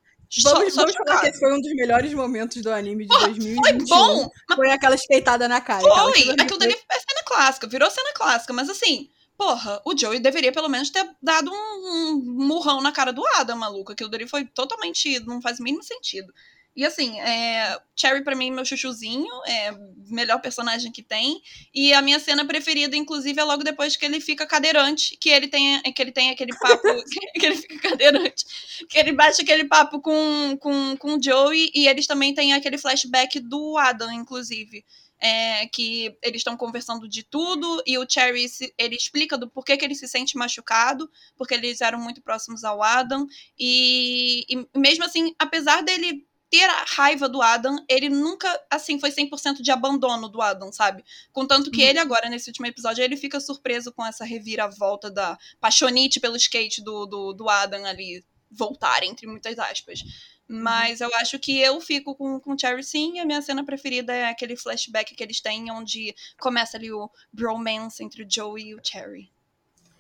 [0.45, 3.25] Vamos, só vamos falar que esse foi um dos melhores momentos do anime de Foi
[3.31, 3.87] 2021.
[3.87, 5.83] bom, Foi aquela skeitada na cara.
[5.83, 6.23] Foi!
[6.23, 10.53] cena Aquilo dali é cena clássica, virou cena clássica, mas assim, porra, o Joey deveria
[10.53, 13.91] pelo menos ter dado um, um murrão na cara do Adam, maluco.
[13.91, 15.19] Aquilo dali foi totalmente.
[15.21, 16.33] não faz o mínimo sentido.
[16.75, 21.41] E assim, é, Cherry pra mim, meu chuchuzinho, é o melhor personagem que tem.
[21.75, 25.49] E a minha cena preferida, inclusive, é logo depois que ele fica cadeirante, que ele
[25.49, 26.83] tem, que ele tem aquele papo.
[26.83, 28.45] que, que ele fica cadeirante.
[28.89, 32.79] Que ele bate aquele papo com, com, com o Joey e eles também têm aquele
[32.79, 34.85] flashback do Adam, inclusive.
[35.21, 38.47] é, que eles estão conversando de tudo e o Cherry
[38.79, 42.83] ele explica do porquê que ele se sente machucado, porque eles eram muito próximos ao
[42.83, 43.27] Adam
[43.59, 49.11] e, e mesmo assim, apesar dele ter a raiva do Adam, ele nunca, assim, foi
[49.11, 51.05] 100% de abandono do Adam, sabe?
[51.33, 51.89] Contanto que uhum.
[51.89, 56.83] ele agora, nesse último episódio, ele fica surpreso com essa reviravolta da paixonite pelo skate
[56.83, 60.01] do, do, do Adam ali voltar, entre muitas aspas.
[60.49, 60.61] Uhum.
[60.61, 63.21] Mas eu acho que eu fico com, com o Cherry sim.
[63.21, 68.03] A minha cena preferida é aquele flashback que eles têm, onde começa ali o bromance
[68.03, 69.31] entre o Joey e o Cherry.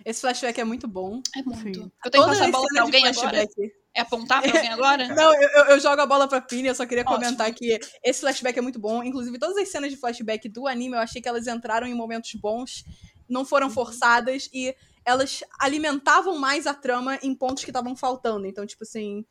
[0.04, 1.22] Esse flashback é muito bom.
[1.36, 1.82] É muito.
[1.82, 1.92] Sim.
[2.04, 3.48] Eu tenho Toda que passar a bola pra alguém agora.
[3.94, 5.08] É apontar pra alguém agora?
[5.14, 7.16] Não, eu, eu, jogo a bola pra Pini, eu só queria Ótimo.
[7.16, 9.02] comentar que esse flashback é muito bom.
[9.02, 12.32] Inclusive, todas as cenas de flashback do anime, eu achei que elas entraram em momentos
[12.34, 12.84] bons,
[13.28, 13.72] não foram uhum.
[13.72, 14.74] forçadas e
[15.04, 18.46] elas alimentavam mais a trama em pontos que estavam faltando.
[18.46, 19.24] Então, tipo assim,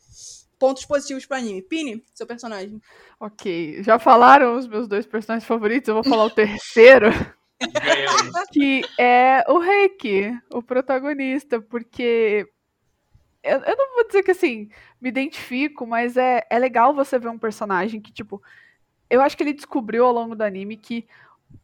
[0.60, 1.62] pontos positivos pro anime.
[1.62, 2.82] Pini, seu personagem.
[3.20, 7.08] Ok, já falaram os meus dois personagens favoritos, eu vou falar o terceiro.
[8.54, 12.46] que é o Reiki, o protagonista, porque
[13.44, 17.30] eu, eu, não vou dizer que assim, me identifico, mas é, é legal você ver
[17.30, 18.42] um personagem que, tipo,
[19.10, 21.08] eu acho que ele descobriu ao longo do anime que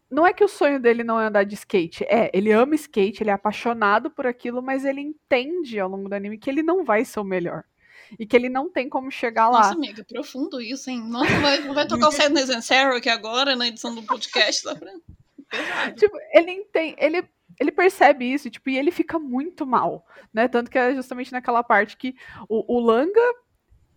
[0.10, 2.06] não é que o sonho dele não é andar de skate.
[2.06, 6.16] É, ele ama skate, ele é apaixonado por aquilo, mas ele entende ao longo do
[6.16, 7.64] anime que ele não vai ser o melhor.
[8.20, 9.60] E que ele não tem como chegar lá.
[9.60, 11.02] Nossa, amiga, profundo isso, hein?
[11.02, 14.64] Nossa, vai, vai tocar o Sadness and Sarah aqui agora, na edição do podcast.
[14.64, 14.92] Tá pra...
[15.98, 17.28] Tipo, ele entende, ele
[17.60, 20.48] ele percebe isso, tipo, e ele fica muito mal, né?
[20.48, 22.16] Tanto que é justamente naquela parte que
[22.50, 23.22] o, o Langa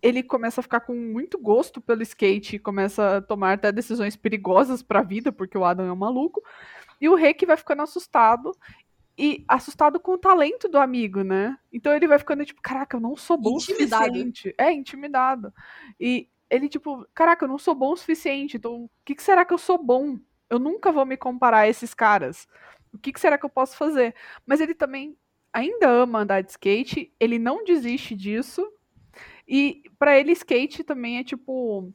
[0.01, 4.81] ele começa a ficar com muito gosto pelo skate, começa a tomar até decisões perigosas
[4.81, 6.41] para a vida, porque o Adam é um maluco.
[7.01, 8.51] E o Rick vai ficando assustado
[9.17, 11.57] e assustado com o talento do amigo, né?
[11.71, 14.03] Então ele vai ficando tipo, caraca, eu não sou bom intimidado.
[14.03, 14.55] o suficiente.
[14.57, 15.53] É, intimidado.
[15.99, 18.55] E ele tipo, caraca, eu não sou bom o suficiente.
[18.55, 20.17] Então, o que, que será que eu sou bom?
[20.49, 22.47] Eu nunca vou me comparar a esses caras.
[22.93, 24.15] O que, que será que eu posso fazer?
[24.45, 25.17] Mas ele também
[25.53, 28.65] ainda ama andar de skate, ele não desiste disso.
[29.47, 31.91] E para ele skate também é tipo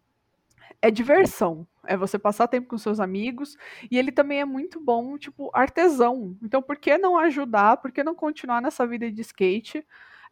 [0.82, 3.56] é diversão, é você passar tempo com seus amigos,
[3.90, 6.36] e ele também é muito bom, tipo, artesão.
[6.42, 9.82] Então, por que não ajudar, por que não continuar nessa vida de skate,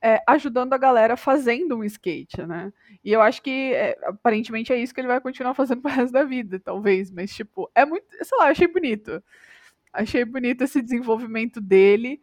[0.02, 2.70] é, ajudando a galera fazendo um skate, né?
[3.02, 6.12] E eu acho que, é, aparentemente, é isso que ele vai continuar fazendo pro resto
[6.12, 9.22] da vida, talvez, mas, tipo, é muito, sei lá, achei bonito.
[9.92, 12.20] Achei bonito esse desenvolvimento dele.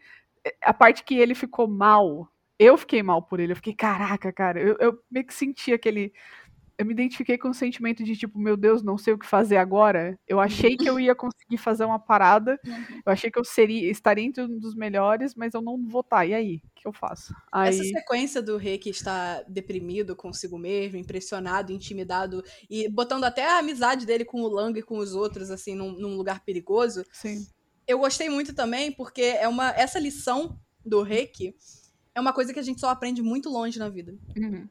[0.62, 2.28] A parte que ele ficou mal.
[2.58, 3.52] Eu fiquei mal por ele.
[3.52, 4.60] Eu fiquei, caraca, cara.
[4.60, 6.12] Eu, eu meio que senti aquele.
[6.78, 9.58] Eu me identifiquei com o sentimento de tipo, meu Deus, não sei o que fazer
[9.58, 10.18] agora.
[10.26, 12.58] Eu achei que eu ia conseguir fazer uma parada.
[12.70, 13.02] Uhum.
[13.06, 16.26] Eu achei que eu seria, estaria entre um dos melhores, mas eu não vou estar.
[16.26, 16.62] E aí?
[16.64, 17.34] O que eu faço?
[17.52, 17.70] Aí...
[17.70, 23.60] Essa sequência do rei que está deprimido consigo mesmo, impressionado, intimidado e botando até a
[23.60, 27.04] amizade dele com o Lang e com os outros, assim, num, num lugar perigoso.
[27.12, 27.46] Sim
[27.90, 31.56] eu gostei muito também porque é uma essa lição do reiki
[32.14, 34.16] é uma coisa que a gente só aprende muito longe na vida.
[34.38, 34.68] Uhum.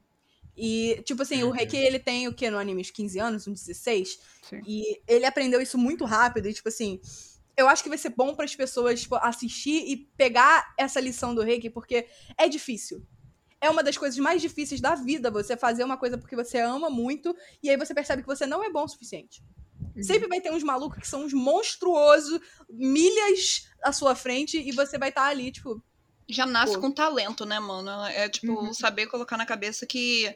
[0.57, 2.81] E, tipo assim, o reiki, ele tem o quê no anime?
[2.81, 4.19] Uns 15 anos, uns 16?
[4.43, 4.61] Sim.
[4.67, 6.49] E ele aprendeu isso muito rápido.
[6.49, 7.01] E, tipo assim,
[7.57, 11.35] eu acho que vai ser bom para as pessoas tipo, assistir e pegar essa lição
[11.35, 13.07] do reiki, porque é difícil.
[13.61, 16.91] É uma das coisas mais difíceis da vida você fazer uma coisa porque você ama
[16.91, 19.43] muito e aí você percebe que você não é bom o suficiente.
[20.01, 24.99] Sempre vai ter uns malucos que são uns monstruosos, milhas à sua frente, e você
[24.99, 25.83] vai estar tá ali, tipo.
[26.29, 26.81] Já nasce pô.
[26.83, 27.91] com talento, né, mano?
[28.07, 28.73] É tipo, uhum.
[28.73, 30.35] saber colocar na cabeça que.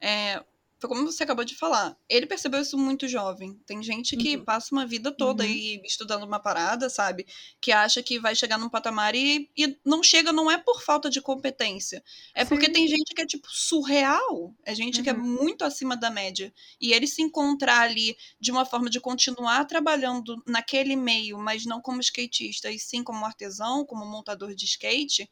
[0.00, 0.42] É,
[0.88, 1.96] como você acabou de falar.
[2.08, 3.54] Ele percebeu isso muito jovem.
[3.66, 4.44] Tem gente que uhum.
[4.44, 5.50] passa uma vida toda uhum.
[5.50, 7.26] aí estudando uma parada, sabe?
[7.60, 11.10] Que acha que vai chegar num patamar e, e não chega, não é por falta
[11.10, 12.02] de competência.
[12.34, 12.48] É Sim.
[12.48, 14.54] porque tem gente que é, tipo, surreal.
[14.64, 15.04] É gente uhum.
[15.04, 15.22] que é uhum.
[15.22, 16.52] muito acima da média.
[16.80, 21.80] E ele se encontrar ali de uma forma de continuar trabalhando naquele meio, mas não
[21.80, 25.28] como skatista, e sim como artesão, como montador de skate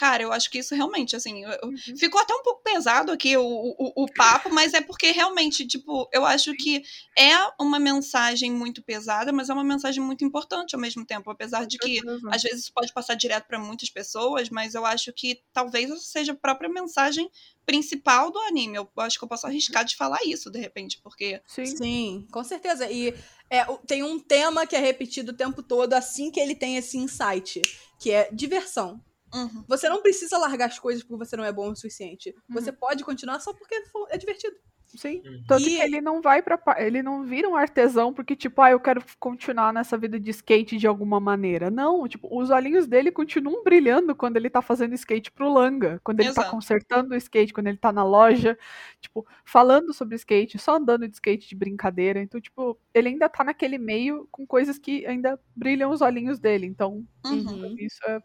[0.00, 1.76] Cara, eu acho que isso realmente, assim, uhum.
[1.94, 6.08] ficou até um pouco pesado aqui o, o, o, papo, mas é porque realmente, tipo,
[6.10, 6.82] eu acho que
[7.14, 11.66] é uma mensagem muito pesada, mas é uma mensagem muito importante ao mesmo tempo, apesar
[11.66, 12.00] de que
[12.32, 16.34] às vezes pode passar direto para muitas pessoas, mas eu acho que talvez seja a
[16.34, 17.30] própria mensagem
[17.66, 18.78] principal do anime.
[18.78, 21.42] Eu acho que eu posso arriscar de falar isso, de repente, porque.
[21.46, 22.90] Sim, Sim com certeza.
[22.90, 23.14] E
[23.50, 26.96] é, tem um tema que é repetido o tempo todo assim que ele tem esse
[26.96, 27.60] insight,
[27.98, 28.98] que é diversão.
[29.34, 29.64] Uhum.
[29.68, 32.30] Você não precisa largar as coisas porque você não é bom o suficiente.
[32.48, 32.54] Uhum.
[32.54, 33.74] Você pode continuar só porque
[34.10, 34.56] é divertido.
[34.96, 35.22] Sim.
[35.24, 35.44] Uhum.
[35.46, 36.58] Tanto E- que ele não vai pra.
[36.58, 40.30] pa- Ele não vira um artesão porque, tipo, ah, eu quero continuar nessa vida de
[40.32, 41.70] skate de alguma maneira.
[41.70, 46.00] Não, tipo, os olhinhos dele continuam brilhando quando ele tá fazendo skate pro Langa.
[46.02, 46.50] Quando ele tá Exato.
[46.50, 48.58] consertando o skate, quando ele tá na loja,
[49.00, 52.20] tipo, falando sobre skate, só andando de skate de brincadeira.
[52.20, 56.66] Então, tipo, ele ainda tá naquele meio com coisas que ainda brilham os olhinhos dele.
[56.66, 57.76] Então, Uhum.
[57.78, 58.20] isso é.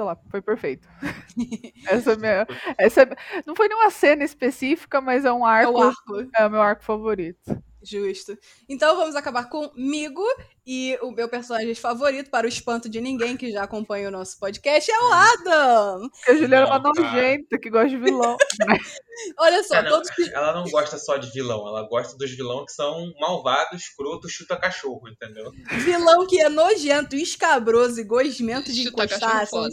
[0.00, 0.88] Sei lá, foi perfeito.
[1.86, 2.46] essa é minha.
[2.78, 5.72] Essa é- não foi nenhuma cena específica, mas é um É arco.
[5.78, 6.30] o arco.
[6.34, 7.62] É o meu arco favorito.
[7.82, 8.36] Justo.
[8.68, 10.22] Então vamos acabar comigo
[10.66, 14.38] e o meu personagem favorito, para o espanto de ninguém que já acompanha o nosso
[14.38, 16.10] podcast, é o Adam.
[16.10, 18.36] Porque a Juliana é uma Não, nojenta que gosta de vilão.
[19.38, 22.30] Olha só, É, não, todos que ela não gosta só de vilão, ela gosta dos
[22.30, 25.50] vilões que são malvados, escroto, chuta cachorro, entendeu?
[25.78, 29.68] vilão que é nojento, escabroso e gosmento de Chutar encostar cachorro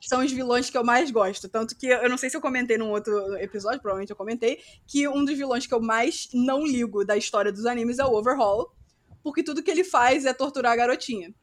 [0.00, 1.48] são, os- vilões que eu mais gosto.
[1.48, 5.06] Tanto que eu não sei se eu comentei num outro episódio, provavelmente eu comentei, que
[5.08, 8.70] um dos vilões que eu mais não ligo da história dos animes é o Overhaul.
[9.22, 11.34] Porque tudo que ele faz é torturar a garotinha.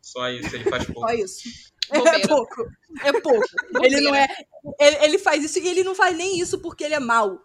[0.00, 1.00] Só isso, ele faz pouco.
[1.02, 1.48] Só isso.
[1.90, 2.28] É Bobeira.
[2.28, 2.66] pouco.
[3.04, 3.46] É pouco.
[3.82, 4.26] ele não é.
[4.80, 7.40] Ele, ele faz isso e ele não faz nem isso porque ele é mau.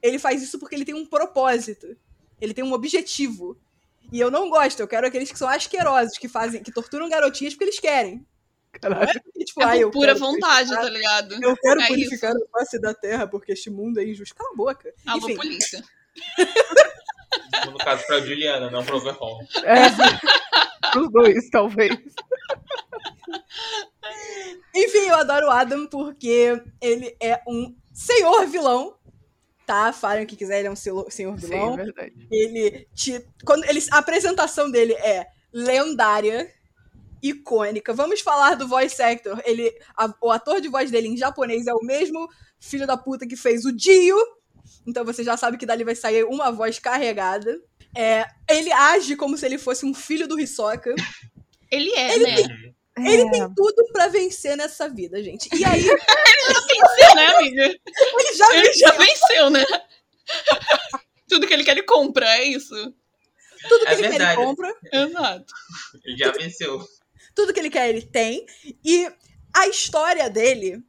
[0.00, 1.86] Ele faz isso porque ele tem um propósito.
[2.40, 3.58] Ele tem um objetivo.
[4.12, 4.78] E eu não gosto.
[4.80, 8.24] Eu quero aqueles que são asquerosos, que fazem, que torturam garotinhas porque eles querem.
[8.80, 9.20] Caralho.
[9.36, 11.44] E, tipo, É "Ai, pura quero vontade, purificar- tá ligado?
[11.44, 14.34] Eu quero É purificar a face da terra porque este mundo é injusto.
[14.34, 14.92] Cala a boca.
[15.06, 15.82] Alô, Enfim, polícia.
[17.66, 19.38] No caso, pra Juliana, não pro Overhaul.
[19.64, 19.86] É,
[20.98, 21.96] os dois, talvez.
[24.74, 28.96] Enfim, eu adoro o Adam porque ele é um senhor vilão.
[29.64, 29.92] Tá?
[29.92, 31.74] Falem o que quiser, ele é um senhor senhor Sim, vilão.
[31.74, 32.28] é verdade.
[32.30, 36.52] ele te quando ele, a apresentação dele é lendária
[37.22, 41.66] icônica vamos falar do voice actor ele a- o ator de voz dele em japonês
[41.66, 42.28] é o mesmo
[42.60, 44.16] filho da puta que fez o Dio
[44.86, 47.60] então você já sabe que dali vai sair uma voz carregada
[47.96, 50.94] é, ele age como se ele fosse um filho do Hisoka
[51.70, 52.36] Ele é, né?
[52.98, 55.82] ele É, tem tudo pra vencer nessa vida gente e aí
[56.68, 57.62] Venceu, né, amiga?
[57.64, 59.64] ele já Ele já venceu venceu, né?
[61.28, 62.74] Tudo que ele quer, ele compra, é isso?
[63.68, 64.36] tudo que É ele quer ele verdade.
[64.36, 65.52] compra Exato.
[66.04, 66.84] Ele já venceu.
[67.34, 68.46] Tudo que ele quer, ele tem.
[68.84, 69.10] E
[69.54, 70.82] a história dele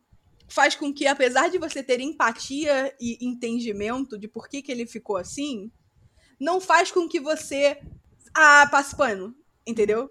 [0.47, 4.86] faz com que, apesar de você ter empatia e entendimento de por que, que ele
[4.86, 5.71] ficou assim,
[6.39, 7.79] não faz com que você.
[8.36, 9.36] Ah, passe pano.
[9.65, 10.10] Entendeu?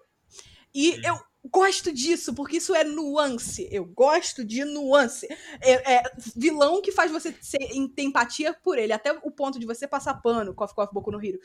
[0.75, 3.69] E eu gosto disso, porque isso é nuance.
[3.71, 5.27] Eu gosto de nuance.
[5.61, 6.03] É, é
[6.37, 10.55] vilão que faz você ter empatia por ele, até o ponto de você passar pano,
[10.55, 11.39] cof, cof, boco no Hiro.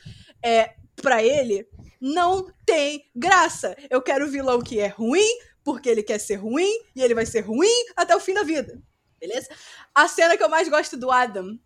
[0.43, 1.67] É, pra ele,
[1.99, 3.75] não tem graça.
[3.89, 5.27] Eu quero vilão que é ruim,
[5.63, 8.81] porque ele quer ser ruim, e ele vai ser ruim até o fim da vida.
[9.19, 9.49] Beleza?
[9.93, 11.59] A cena que eu mais gosto do Adam.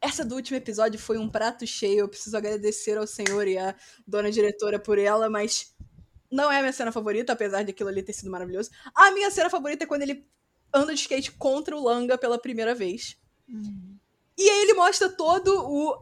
[0.00, 2.00] Essa do último episódio foi um prato cheio.
[2.00, 3.74] Eu preciso agradecer ao senhor e à
[4.06, 5.74] dona diretora por ela, mas
[6.30, 8.70] não é a minha cena favorita, apesar de aquilo ali ter sido maravilhoso.
[8.94, 10.24] A minha cena favorita é quando ele
[10.72, 13.16] anda de skate contra o Langa pela primeira vez.
[14.38, 15.98] E aí ele mostra todo o.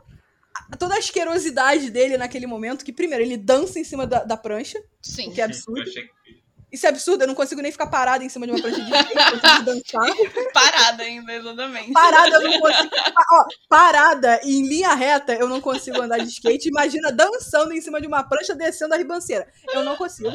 [0.79, 4.83] toda a asquerosidade dele naquele momento, que primeiro ele dança em cima da, da prancha,
[5.03, 5.29] Sim.
[5.29, 5.81] o que é absurdo.
[5.81, 6.34] Eu achei que-
[6.75, 8.91] Isso é absurdo, eu não consigo nem ficar parada em cima de uma prancha de
[8.91, 10.11] skate, eu consigo dançar.
[10.53, 11.93] Parada ainda, exatamente.
[11.93, 12.91] Parada, eu não consigo.
[13.33, 16.69] Ó, parada em linha reta, eu não consigo andar de skate.
[16.69, 19.47] Imagina dançando em cima de uma prancha descendo a ribanceira.
[19.73, 20.31] Eu não consigo.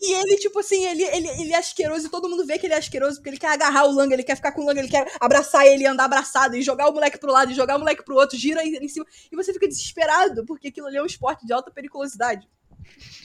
[0.00, 2.74] E ele, tipo assim, ele, ele, ele é asqueroso e todo mundo vê que ele
[2.74, 4.88] é asqueroso porque ele quer agarrar o Langa, ele quer ficar com o Langa, ele
[4.88, 8.04] quer abraçar ele, andar abraçado e jogar o moleque pro lado e jogar o moleque
[8.04, 9.04] pro outro, gira em, em cima.
[9.32, 12.48] E você fica desesperado porque aquilo ali é um esporte de alta periculosidade.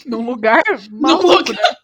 [0.05, 1.75] Num lugar No maluco, lugar, né?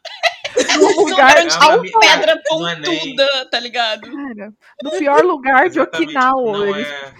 [0.77, 4.01] Num no lugar lugar onde Ah, tem mas- pedra é pontuda, tá ligado?
[4.11, 4.53] Cara,
[4.83, 6.57] no pior lugar de Okinawa.
[6.57, 7.13] Não eles- é,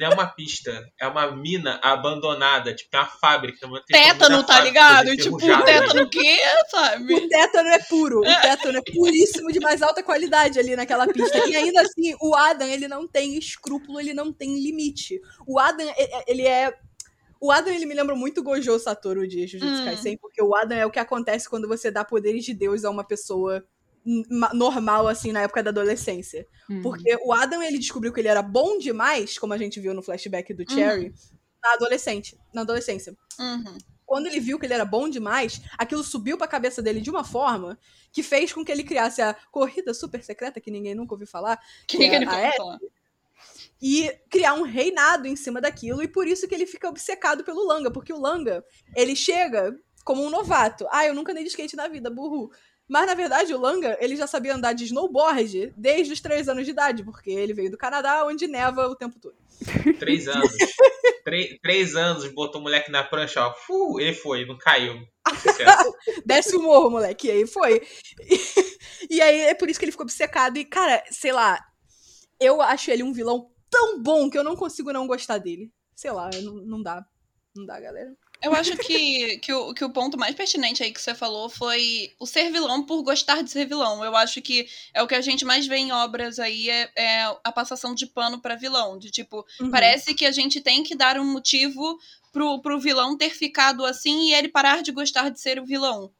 [0.00, 3.66] não é uma pista, é uma mina abandonada, tipo, tem uma fábrica.
[3.66, 5.16] uma- Tétano, tá fábrica ligado?
[5.16, 5.64] Tipo, enferrujado.
[5.64, 6.38] tétano o quê,
[6.70, 7.14] sabe?
[7.14, 8.20] O tétano é puro.
[8.20, 11.38] O tétano é puríssimo de mais alta qualidade ali naquela pista.
[11.46, 15.20] E ainda assim, o Adam, ele não tem escrúpulo, ele não tem limite.
[15.46, 15.86] O Adam,
[16.26, 16.72] ele é.
[17.42, 19.84] O Adam, ele me lembra muito Gojo Satoru de Jujutsu Hum.
[19.84, 22.90] Kaisen, porque o Adam é o que acontece quando você dá poderes de Deus a
[22.90, 23.64] uma pessoa
[24.52, 26.46] normal, assim, na época da adolescência.
[26.70, 26.82] Hum.
[26.82, 30.02] Porque o Adam, ele descobriu que ele era bom demais, como a gente viu no
[30.02, 31.12] flashback do Cherry,
[31.62, 33.78] na adolescente, na adolescência Uhum.
[34.04, 37.24] quando ele viu que ele era bom demais, aquilo subiu pra cabeça dele de uma
[37.24, 37.78] forma
[38.12, 41.56] que fez com que ele criasse a corrida super secreta, que ninguém nunca ouviu falar,
[41.86, 42.52] Que Que ninguém é- nunca é?
[42.56, 42.78] falar.
[43.80, 47.66] E criar um reinado em cima daquilo, e por isso que ele fica obcecado pelo
[47.66, 49.74] Langa, porque o Langa, ele chega
[50.04, 50.86] como um novato.
[50.90, 52.50] Ah, eu nunca andei de skate na vida, burro.
[52.88, 56.64] Mas, na verdade, o Langa, ele já sabia andar de snowboard desde os três anos
[56.64, 59.36] de idade, porque ele veio do Canadá, onde neva o tempo todo.
[59.98, 60.52] Três anos.
[61.24, 63.54] três, três anos, botou o moleque na prancha, ó.
[63.54, 64.94] Fu, ele foi, não caiu.
[66.26, 67.28] Desce o morro, moleque.
[67.28, 67.82] E aí foi.
[69.10, 70.56] E, e aí é por isso que ele ficou obcecado.
[70.56, 71.58] E, cara, sei lá,
[72.44, 75.72] eu acho ele um vilão tão bom que eu não consigo não gostar dele.
[75.94, 77.04] Sei lá, não, não dá.
[77.54, 78.14] Não dá, galera.
[78.42, 82.12] Eu acho que, que, o, que o ponto mais pertinente aí que você falou foi
[82.18, 84.04] o ser vilão por gostar de ser vilão.
[84.04, 87.22] Eu acho que é o que a gente mais vê em obras aí, é, é
[87.44, 88.98] a passação de pano para vilão.
[88.98, 89.70] De tipo, Uhum.
[89.70, 91.98] parece que a gente tem que dar um motivo
[92.32, 96.12] pro, pro vilão ter ficado assim e ele parar de gostar de ser o vilão.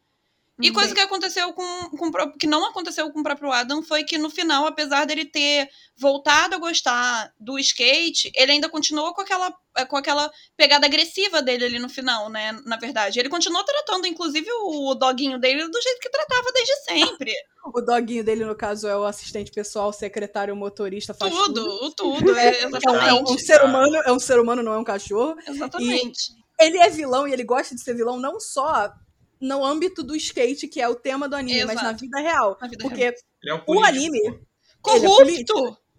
[0.61, 4.19] E coisa que aconteceu com, com que não aconteceu com o próprio Adam foi que
[4.19, 9.53] no final, apesar dele ter voltado a gostar do skate, ele ainda continuou com aquela,
[9.77, 12.53] eh, com aquela pegada agressiva dele ali no final, né?
[12.67, 13.19] Na verdade.
[13.19, 17.33] Ele continuou tratando, inclusive, o doguinho dele do jeito que tratava desde sempre.
[17.65, 21.63] O doguinho dele, no caso, é o assistente pessoal, secretário, motorista, faz tudo.
[21.63, 22.37] tudo, o tudo.
[22.37, 23.45] É, é, é um, é um exatamente.
[23.45, 25.37] ser humano, é um ser humano, não é um cachorro.
[25.47, 26.33] Exatamente.
[26.59, 28.93] Ele é vilão e ele gosta de ser vilão não só
[29.43, 31.87] no âmbito do skate, que é o tema do anime, mas Exato.
[31.87, 32.57] na vida real.
[32.61, 33.15] Na vida Porque Ele
[33.51, 34.41] é um o anime, é
[34.81, 35.55] Corrupto!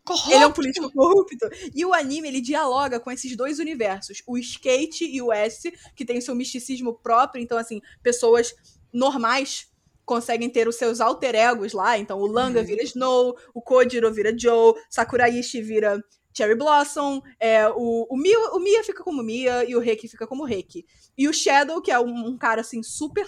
[0.06, 0.34] Corrupto!
[0.34, 1.50] ele é um político corrupto.
[1.74, 4.22] E o anime, ele dialoga com esses dois universos.
[4.28, 7.42] O skate e o S, que tem o seu misticismo próprio.
[7.42, 8.54] Então, assim, pessoas
[8.92, 9.68] normais
[10.06, 11.98] conseguem ter os seus alter egos lá.
[11.98, 12.66] Então, o Langa Uhum.
[12.66, 16.04] vira Snow, o Kojiro vira Joe, Sakuraishi vira
[16.36, 20.26] Cherry Blossom, é, o, o, Mia, o Mia fica como Mia e o Reiki fica
[20.28, 20.86] como Reiki.
[21.17, 23.26] E o Shadow, que é um, um cara, assim, super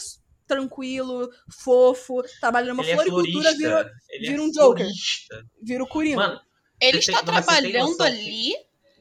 [0.47, 3.57] tranquilo, fofo, trabalha numa Ele é floricultura, florista.
[3.57, 4.85] vira, ele vira é um Joker.
[4.85, 5.43] florista.
[5.61, 6.17] vira o Coringa.
[6.17, 6.39] Mano,
[6.81, 8.53] Ele está tem- trabalhando noção que- ali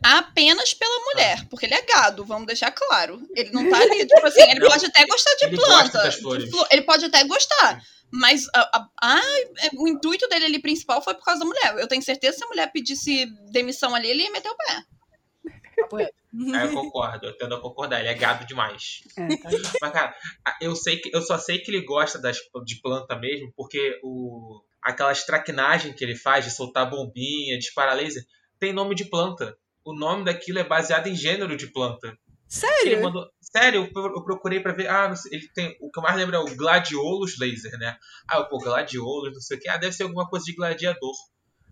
[0.02, 3.20] apenas pela mulher, porque ele é gado, vamos deixar claro.
[3.34, 4.68] Ele não tá ali, tipo assim, ele Não.
[4.68, 6.08] pode até gostar de Ele planta.
[6.10, 6.50] de flores.
[6.70, 7.82] Ele pode até gostar.
[8.20, 9.20] Mas a- a- a-
[9.76, 11.76] o intuito dele ali principal foi por causa da mulher.
[11.78, 14.84] Eu tenho certeza que se a mulher pedisse demissão ali, ele ia meter o pé.
[16.54, 19.02] É, eu concordo, eu tendo a concordar, ele é gado demais.
[19.16, 19.50] É, tá.
[19.80, 20.14] Mas, cara,
[20.60, 24.62] eu, sei que, eu só sei que ele gosta das, de planta mesmo, porque o,
[24.82, 28.24] aquelas traquinagens que ele faz de soltar bombinha, disparar laser,
[28.58, 29.56] tem nome de planta.
[29.84, 32.06] O nome daquilo é baseado em gênero de planta.
[32.08, 32.16] Ele
[32.48, 33.02] Sério?
[33.02, 33.28] mandou.
[33.56, 34.88] Sério, eu, pro- eu procurei pra ver.
[34.88, 35.76] Ah, não sei, ele tem.
[35.80, 37.96] O que eu mais lembro é o Gladiolus Laser, né?
[38.28, 39.68] Ah, pô, Gladiolus, não sei o que.
[39.68, 41.12] Ah, deve ser alguma coisa de gladiador.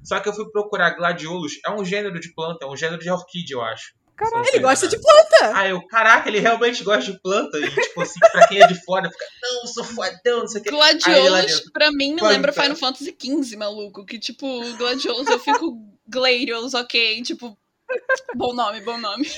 [0.04, 3.10] Só que eu fui procurar Gladiolus, é um gênero de planta, é um gênero de
[3.10, 3.94] orquídea, eu acho.
[4.16, 4.48] Caraca.
[4.52, 5.28] Ele gosta de enganado.
[5.28, 5.58] planta.
[5.58, 7.58] Ah, eu, caraca, ele realmente gosta de planta.
[7.58, 10.64] E, tipo assim, pra quem é de fora, fica, não, sou fodão, não sei o
[10.64, 10.70] que.
[10.70, 11.72] Aí Gladiolus, dentro.
[11.72, 12.34] pra mim, me Planta.
[12.34, 14.04] lembra Final Fantasy XV, maluco.
[14.04, 17.22] Que, tipo, Gladiolus, eu fico Gladiolus, ok.
[17.22, 17.56] Tipo,
[18.34, 19.28] bom nome, bom nome.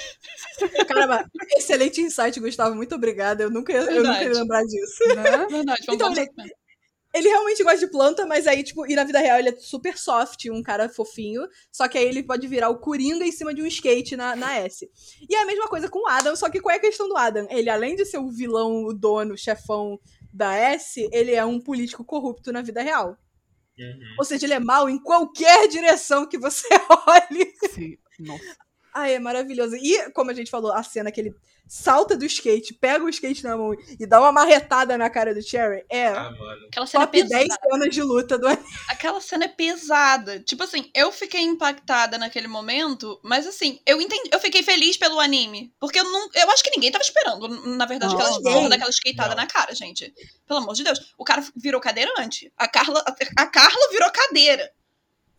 [0.88, 1.24] Caramba,
[1.56, 2.74] excelente insight, Gustavo.
[2.74, 3.42] Muito obrigada.
[3.42, 5.06] Eu nunca, ia- eu nunca ia lembrar disso.
[5.08, 5.46] Né?
[5.50, 6.52] Verdade, vamos Então, ele-.
[7.14, 9.96] Ele realmente gosta de planta, mas aí, tipo, e na vida real ele é super
[9.96, 11.42] soft, um cara fofinho.
[11.70, 14.56] Só que aí ele pode virar o Coringa em cima de um skate na, na
[14.56, 14.90] S.
[15.30, 17.16] E é a mesma coisa com o Adam, só que qual é a questão do
[17.16, 17.46] Adam?
[17.50, 19.96] Ele, além de ser o vilão, o dono, o chefão
[20.32, 23.16] da S, ele é um político corrupto na vida real.
[23.78, 24.14] Uhum.
[24.18, 26.66] Ou seja, ele é mal em qualquer direção que você
[27.06, 27.52] olhe.
[27.72, 27.96] Sim.
[28.18, 28.56] Nossa.
[28.92, 29.74] Ah, é maravilhoso.
[29.76, 31.34] E, como a gente falou, a cena que ele
[31.66, 35.42] salta do skate, pega o skate na mão e dá uma marretada na cara do
[35.42, 36.66] Cherry é Ah, mano.
[36.66, 37.46] Aquela cena é top pesada.
[37.46, 38.64] 10 cenas de luta do anime.
[38.88, 40.40] Aquela cena é pesada.
[40.40, 45.18] Tipo assim, eu fiquei impactada naquele momento, mas assim, eu entendi, eu fiquei feliz pelo
[45.18, 45.72] anime.
[45.80, 46.28] Porque eu não.
[46.34, 49.36] Eu acho que ninguém tava esperando, na verdade, Não, aquela porra daquela skateada Não.
[49.36, 50.12] na cara, gente.
[50.46, 51.14] Pelo amor de Deus.
[51.18, 52.52] O cara virou cadeirante.
[52.56, 53.02] A Carla,
[53.36, 54.70] a, Carla virou cadeira.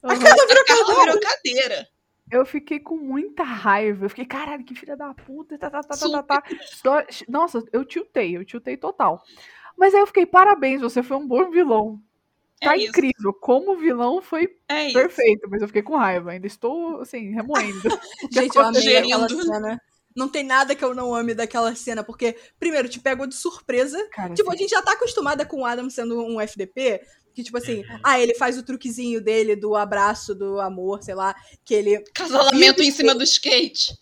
[0.03, 1.94] A Carla virou A Carla virou cadeira.
[2.31, 4.05] Eu fiquei com muita raiva.
[4.05, 5.57] Eu fiquei, caralho, que filha da puta.
[5.57, 6.41] Tá, tá, tá, tá, tá,
[6.83, 7.07] tá.
[7.27, 9.21] Nossa, eu tiltei, eu tiltei total.
[9.77, 12.01] Mas aí eu fiquei, parabéns, você foi um bom vilão.
[12.59, 12.89] Tá é isso.
[12.89, 13.33] incrível.
[13.33, 14.93] Como vilão foi É isso.
[14.93, 16.31] perfeito, mas eu fiquei com raiva.
[16.31, 17.81] Ainda estou, assim, remoendo.
[18.31, 19.81] Gente, eu amei aquela cena.
[20.15, 23.97] Não tem nada que eu não ame daquela cena, porque, primeiro, te pegou de surpresa.
[24.11, 27.01] Cara, Tipo, a assim, gente já tá acostumada com o Adam sendo um FDP,
[27.33, 27.99] que, tipo assim, Uhum.
[28.03, 32.81] ah, ele faz o truquezinho dele do abraço, do amor, sei lá, que ele Casalamento
[32.81, 33.93] em cima do skate.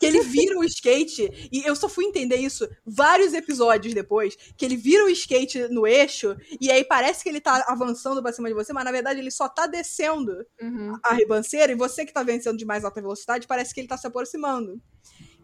[0.00, 4.64] que ele vira o skate, e eu só fui entender isso vários episódios depois, que
[4.64, 8.46] ele vira o skate no eixo, e aí parece que ele tá avançando pra cima
[8.48, 10.96] de você, mas na verdade ele só tá descendo uhum.
[11.04, 13.96] a ribanceira, e você que tá vencendo de mais alta velocidade, parece que ele tá
[13.98, 14.80] se aproximando.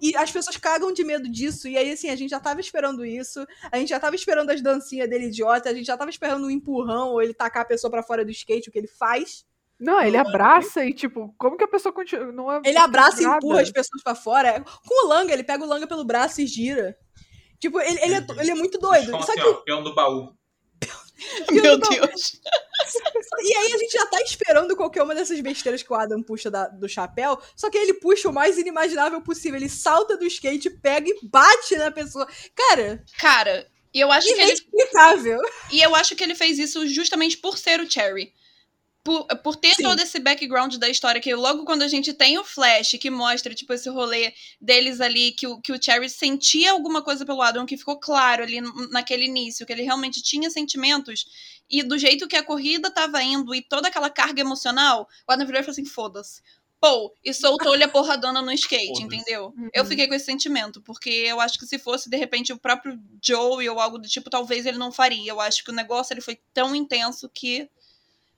[0.05, 3.07] E as pessoas cagam de medo disso, e aí assim, a gente já tava esperando
[3.07, 6.45] isso, a gente já tava esperando as dancinhas dele idiota, a gente já tava esperando
[6.45, 9.47] um empurrão, ou ele tacar a pessoa pra fora do skate, o que ele faz.
[9.81, 12.31] Não, ele abraça e, tipo, como que a pessoa continua.
[12.31, 14.63] Não é Ele abraça e empurra as pessoas pra fora.
[14.87, 16.95] Com o Langa, ele pega o Langa pelo braço e gira.
[17.59, 19.11] Tipo, ele, ele, é, ele é muito doido.
[19.11, 20.35] Só que assim, ó, peão do baú.
[21.51, 22.41] Meu não- Deus.
[23.41, 26.51] E aí a gente já tá esperando qualquer uma dessas besteiras que o Adam puxa
[26.51, 29.59] da- do chapéu, só que ele puxa o mais inimaginável possível.
[29.59, 32.27] Ele salta do skate, pega e bate na pessoa.
[32.55, 35.41] Cara, Cara, e eu acho que ele inexplicável.
[35.71, 38.33] E eu acho que ele fez isso justamente por ser o Cherry.
[39.05, 39.83] Por, por ter Sim.
[39.83, 43.55] todo esse background da história, que logo quando a gente tem o Flash, que mostra,
[43.55, 47.67] tipo, esse rolê deles ali, que o, que o Cherry sentia alguma coisa pelo Adam,
[47.67, 51.27] que ficou claro ali naquele início, que ele realmente tinha sentimentos,
[51.69, 55.47] e do jeito que a corrida tava indo, e toda aquela carga emocional, o Adam
[55.47, 56.41] virou e falou assim, foda-se.
[56.81, 59.55] Pô, e soltou-lhe a porradona no skate, entendeu?
[59.57, 59.71] Uhum.
[59.73, 62.99] Eu fiquei com esse sentimento, porque eu acho que se fosse, de repente, o próprio
[63.23, 65.31] Joey ou algo do tipo, talvez ele não faria.
[65.31, 67.71] Eu acho que o negócio ele foi tão intenso que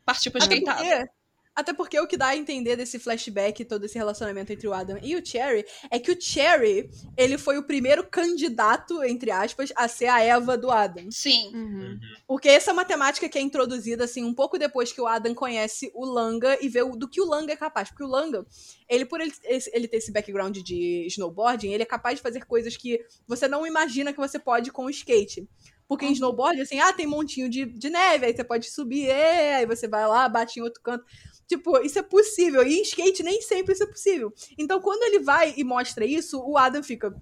[0.07, 0.79] partiu pra Até skeitada.
[0.83, 1.11] porque,
[1.59, 4.99] até porque o que dá a entender desse flashback, todo esse relacionamento entre o Adam
[5.03, 9.89] e o Cherry, é que o Cherry, ele foi o primeiro candidato, entre aspas, a
[9.89, 11.11] ser a Eva do Adam.
[11.11, 11.51] Sim.
[11.55, 11.99] Uhum.
[12.27, 16.05] Porque essa matemática que é introduzida, assim, um pouco depois que o Adam conhece o
[16.05, 17.89] Langa e vê o- do que o Langa é capaz.
[17.89, 18.45] Porque o Langa,
[18.87, 22.45] ele, por ele, esse- ele ter esse background de snowboarding, ele é capaz de fazer
[22.45, 25.49] coisas que você não imagina que você pode com o skate.
[25.89, 29.57] Porque em snowboard, assim, ah, tem montinho de, de neve, aí você pode subir, é,
[29.57, 31.05] aí você vai lá, bate em outro canto.
[31.47, 32.67] Tipo, isso é possível.
[32.67, 34.33] E em skate nem sempre isso é possível.
[34.59, 37.15] Então, quando ele vai e mostra isso, o Adam fica.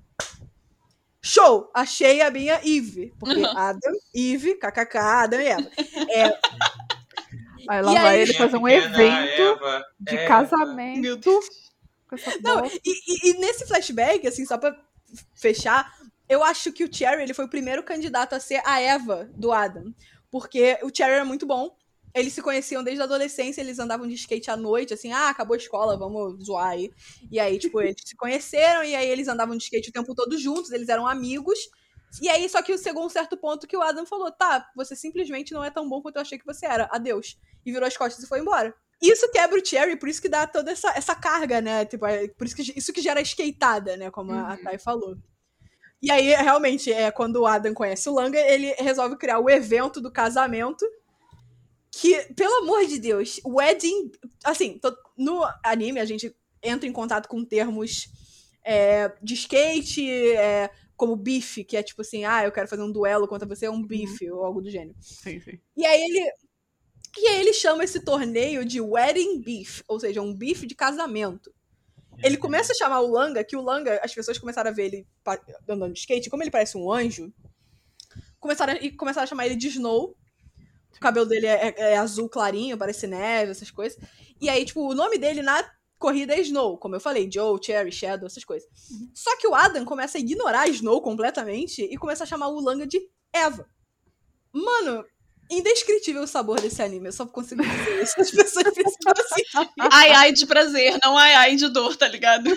[1.20, 1.70] Show!
[1.74, 3.12] Achei a minha Eve.
[3.18, 3.56] Porque Uhum.
[3.56, 5.70] Adam, Eve, kkk, Adam e Eva.
[7.68, 10.28] Aí lá E vai aí- ele fazer um evento Eva, de Eva.
[10.28, 11.00] casamento.
[11.00, 11.46] Meu Deus.
[12.08, 14.78] Com essa Não, e, e- e nesse flashback, assim, só pra
[15.34, 15.90] fechar,
[16.34, 19.52] eu acho que o Cherry ele foi o primeiro candidato a ser a Eva do
[19.52, 19.94] Adam.
[20.30, 21.76] Porque o Cherry era muito bom.
[22.14, 25.54] Eles se conheciam desde a adolescência, eles andavam de skate à noite, assim, ah, acabou
[25.54, 26.92] a escola, vamos zoar aí.
[27.30, 30.38] E aí, tipo, eles se conheceram e aí eles andavam de skate o tempo todo
[30.38, 31.58] juntos, eles eram amigos.
[32.22, 35.52] E aí, só que chegou um certo ponto que o Adam falou: tá, você simplesmente
[35.52, 36.88] não é tão bom quanto eu achei que você era.
[36.92, 37.36] Adeus.
[37.66, 38.72] E virou as costas e foi embora.
[39.02, 41.84] Isso quebra o Cherry, por isso que dá toda essa, essa carga, né?
[41.84, 44.10] Tipo, é, por isso que isso que gera a skateada, né?
[44.10, 44.62] Como a, a Uhum.
[44.62, 45.16] Thay falou.
[46.02, 50.00] E aí, realmente, é quando o Adam conhece o Langa, ele resolve criar o evento
[50.00, 50.84] do casamento.
[51.90, 54.10] Que, pelo amor de Deus, wedding.
[54.44, 58.08] Assim, to- no anime a gente entra em contato com termos
[58.64, 62.90] é, de skate, é, como bife, que é tipo assim, ah, eu quero fazer um
[62.90, 64.96] duelo contra você, é um bife, ou algo do gênero.
[65.00, 65.58] Sim, sim.
[65.76, 66.30] E aí ele.
[67.16, 71.54] E aí ele chama esse torneio de Wedding Beef, ou seja, um bife de casamento.
[72.24, 75.06] Ele começa a chamar o Langa, que o Langa, as pessoas começaram a ver ele
[75.68, 77.32] andando de skate, como ele parece um anjo,
[78.40, 80.16] começaram a, e começaram a chamar ele de Snow.
[80.96, 83.98] O cabelo dele é, é- é azul clarinho, parece neve, essas coisas.
[84.40, 85.68] E aí, tipo, o nome dele na
[85.98, 88.68] corrida é Snow, como eu falei, Joe, Cherry, Shadow, essas coisas.
[89.14, 92.86] Só que o Adam começa a ignorar Snow completamente e começa a chamar o Langa
[92.86, 93.00] de
[93.32, 93.68] Eva.
[94.52, 95.04] Mano,
[95.50, 98.20] indescritível o sabor desse anime, eu só consigo dizer isso.
[98.20, 99.70] As pessoas precisam assistir.
[99.78, 102.50] Ai, ai de prazer, não ai, ai de dor, tá ligado?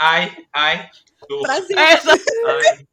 [0.00, 0.90] Ai, ai,
[1.28, 1.42] dor.
[1.42, 1.78] Prazer.
[1.78, 2.88] É.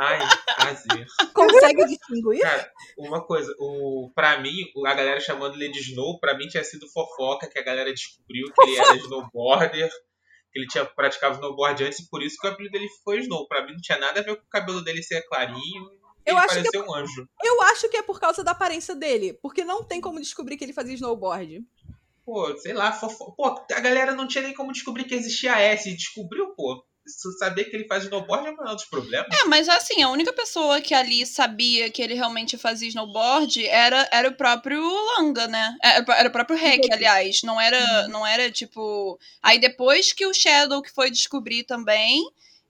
[0.00, 1.06] Ai, ai, prazer.
[1.34, 2.40] Consegue distinguir?
[2.40, 4.54] Cara, uma coisa, o, pra mim,
[4.86, 8.46] a galera chamando ele de Snow, pra mim tinha sido fofoca, que a galera descobriu
[8.54, 9.90] que ele era snowboarder,
[10.52, 13.48] que ele tinha praticado snowboard antes, e por isso que o apelido dele foi Snow.
[13.48, 15.90] Pra mim não tinha nada a ver com o cabelo dele ser clarinho,
[16.28, 17.28] Eu ele acho que parecia um anjo.
[17.42, 20.64] Eu acho que é por causa da aparência dele, porque não tem como descobrir que
[20.64, 21.64] ele fazia snowboard.
[22.24, 23.32] Pô, sei lá, fofo...
[23.34, 26.84] Pô, a galera não tinha nem como descobrir que existia S, e descobriu, pô.
[27.06, 29.28] Se saber que ele faz snowboard é o menor dos problemas.
[29.32, 34.06] É, mas assim, a única pessoa que ali sabia que ele realmente fazia snowboard era,
[34.12, 34.82] era o próprio
[35.16, 35.74] Langa, né?
[35.82, 37.40] Era, era o próprio Rek, aliás.
[37.42, 39.18] Não era, não era tipo.
[39.42, 42.22] Aí depois que o Shadow que foi descobrir também.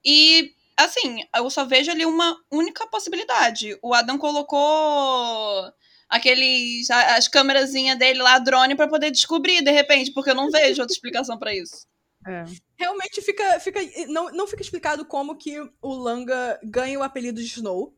[0.04, 3.76] E assim, eu só vejo ali uma única possibilidade.
[3.82, 5.72] O Adam colocou
[6.08, 6.88] aqueles.
[6.90, 10.94] as câmerazinhas dele lá, drone, pra poder descobrir, de repente, porque eu não vejo outra
[10.94, 11.86] explicação pra isso.
[12.26, 12.44] É.
[12.76, 13.60] Realmente fica.
[13.60, 17.94] fica não, não fica explicado como que o Langa ganha o apelido de Snow.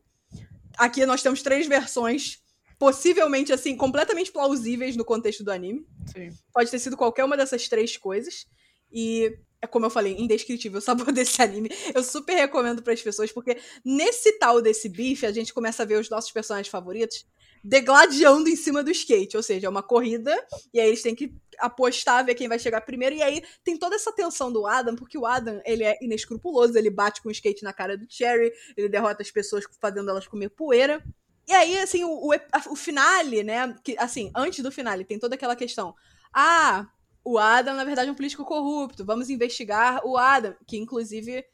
[0.77, 2.39] Aqui nós temos três versões,
[2.79, 5.85] possivelmente, assim, completamente plausíveis no contexto do anime.
[6.07, 6.29] Sim.
[6.53, 8.47] Pode ter sido qualquer uma dessas três coisas.
[8.91, 11.69] E é como eu falei, indescritível o sabor desse anime.
[11.93, 15.85] Eu super recomendo para as pessoas, porque nesse tal desse bife, a gente começa a
[15.85, 17.25] ver os nossos personagens favoritos
[17.63, 19.37] degladiando em cima do skate.
[19.37, 20.35] Ou seja, é uma corrida,
[20.73, 23.15] e aí eles têm que apostar, ver quem vai chegar primeiro.
[23.15, 26.89] E aí tem toda essa tensão do Adam, porque o Adam, ele é inescrupuloso, ele
[26.89, 30.49] bate com o skate na cara do Cherry, ele derrota as pessoas fazendo elas comer
[30.49, 31.03] poeira.
[31.47, 32.31] E aí, assim, o, o,
[32.71, 33.75] o finale, né?
[33.83, 35.93] Que, assim, antes do finale, tem toda aquela questão.
[36.33, 36.87] Ah,
[37.23, 39.05] o Adam, na verdade, é um político corrupto.
[39.05, 40.55] Vamos investigar o Adam.
[40.67, 41.45] Que, inclusive,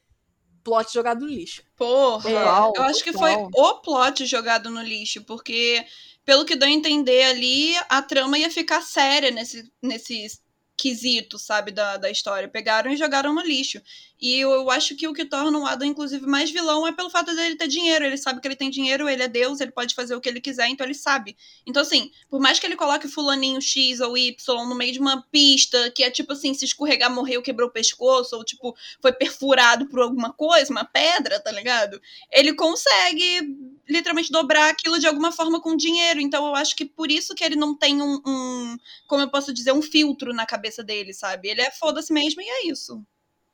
[0.63, 1.63] plot jogado no lixo.
[1.75, 5.85] Porra, Total, eu acho que foi o plot jogado no lixo, porque,
[6.25, 10.41] pelo que deu a entender ali, a trama ia ficar séria nesse, nesse
[10.77, 12.47] quesito, sabe, da, da história.
[12.47, 13.81] Pegaram e jogaram no lixo.
[14.19, 17.09] E eu, eu acho que o que torna o Adam, inclusive, mais vilão é pelo
[17.09, 18.03] fato dele ter dinheiro.
[18.03, 20.41] Ele sabe que ele tem dinheiro, ele é Deus, ele pode fazer o que ele
[20.41, 21.37] quiser, então ele sabe.
[21.65, 25.21] Então, assim, por mais que ele coloque fulaninho X ou Y no meio de uma
[25.31, 29.87] pista, que é tipo assim, se escorregar, morreu, quebrou o pescoço, ou tipo, foi perfurado
[29.87, 32.01] por alguma coisa, uma pedra, tá ligado?
[32.31, 33.55] Ele consegue
[33.87, 36.19] literalmente dobrar aquilo de alguma forma com dinheiro.
[36.19, 39.53] Então eu acho que por isso que ele não tem um, um como eu posso
[39.53, 41.49] dizer, um filtro na cabeça dele, sabe?
[41.49, 43.01] Ele é foda-se mesmo e é isso.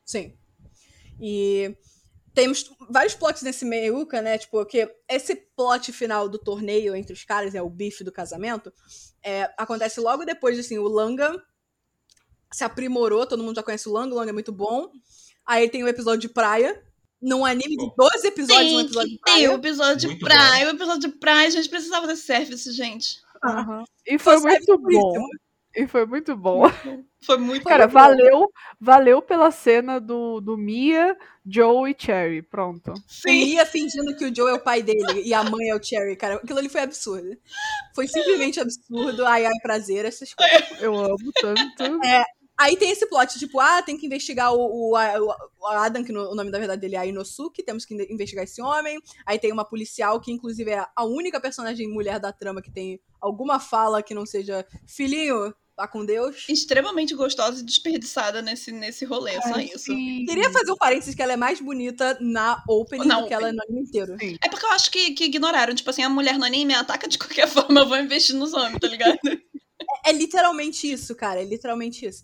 [0.05, 0.33] Sim.
[1.19, 1.75] E
[2.33, 4.37] temos vários plots nesse meiuca, né?
[4.37, 8.73] Tipo, que esse plot final do torneio entre os caras, é o bife do casamento,
[9.23, 11.41] é, acontece logo depois, assim, o Langa
[12.51, 14.89] se aprimorou, todo mundo já conhece o Langa, o Langa é muito bom.
[15.45, 16.81] Aí tem o episódio de praia,
[17.21, 19.53] num anime de 12 episódios, um Tem episódio de que ter o praia.
[19.53, 23.21] episódio de Muito praia, o episódio de praia, a gente precisava desse service, gente.
[23.43, 23.83] Aham.
[24.05, 25.27] E foi Fanservice muito bom.
[25.75, 26.63] E foi muito bom.
[27.25, 27.93] Foi muito Cara, bom.
[27.93, 32.41] valeu, valeu pela cena do, do Mia, Joe e Cherry.
[32.41, 32.91] Pronto.
[32.91, 33.45] O Sim.
[33.45, 36.15] Mia fingindo que o Joe é o pai dele e a mãe é o Cherry,
[36.15, 36.35] cara.
[36.35, 37.37] Aquilo ali foi absurdo.
[37.95, 39.25] Foi simplesmente absurdo.
[39.25, 40.81] Ai, ai, prazer, essas coisas.
[40.81, 41.99] Eu amo tanto.
[42.55, 44.93] Aí tem esse plot, tipo, ah, tem que investigar o, o,
[45.59, 48.43] o Adam, que no- o nome da verdade dele é Inosuke, temos que in- investigar
[48.43, 48.99] esse homem.
[49.25, 53.01] Aí tem uma policial, que inclusive é a única personagem mulher da trama que tem
[53.19, 56.45] alguma fala que não seja filhinho, vá com Deus.
[56.47, 59.79] Extremamente gostosa e desperdiçada nesse, nesse rolê, só Ai, isso.
[59.85, 60.25] sim.
[60.25, 63.49] Queria fazer um parênteses que ela é mais bonita na opening Na do que ela
[63.49, 64.15] é no anime inteiro.
[64.19, 64.37] Sim.
[64.43, 65.73] É porque eu acho que, que ignoraram.
[65.75, 68.79] Tipo assim, a mulher no anime ataca de qualquer forma, eu vou investir nos homens,
[68.79, 69.17] tá ligado?
[70.05, 71.41] É literalmente isso, cara.
[71.41, 72.23] É literalmente isso.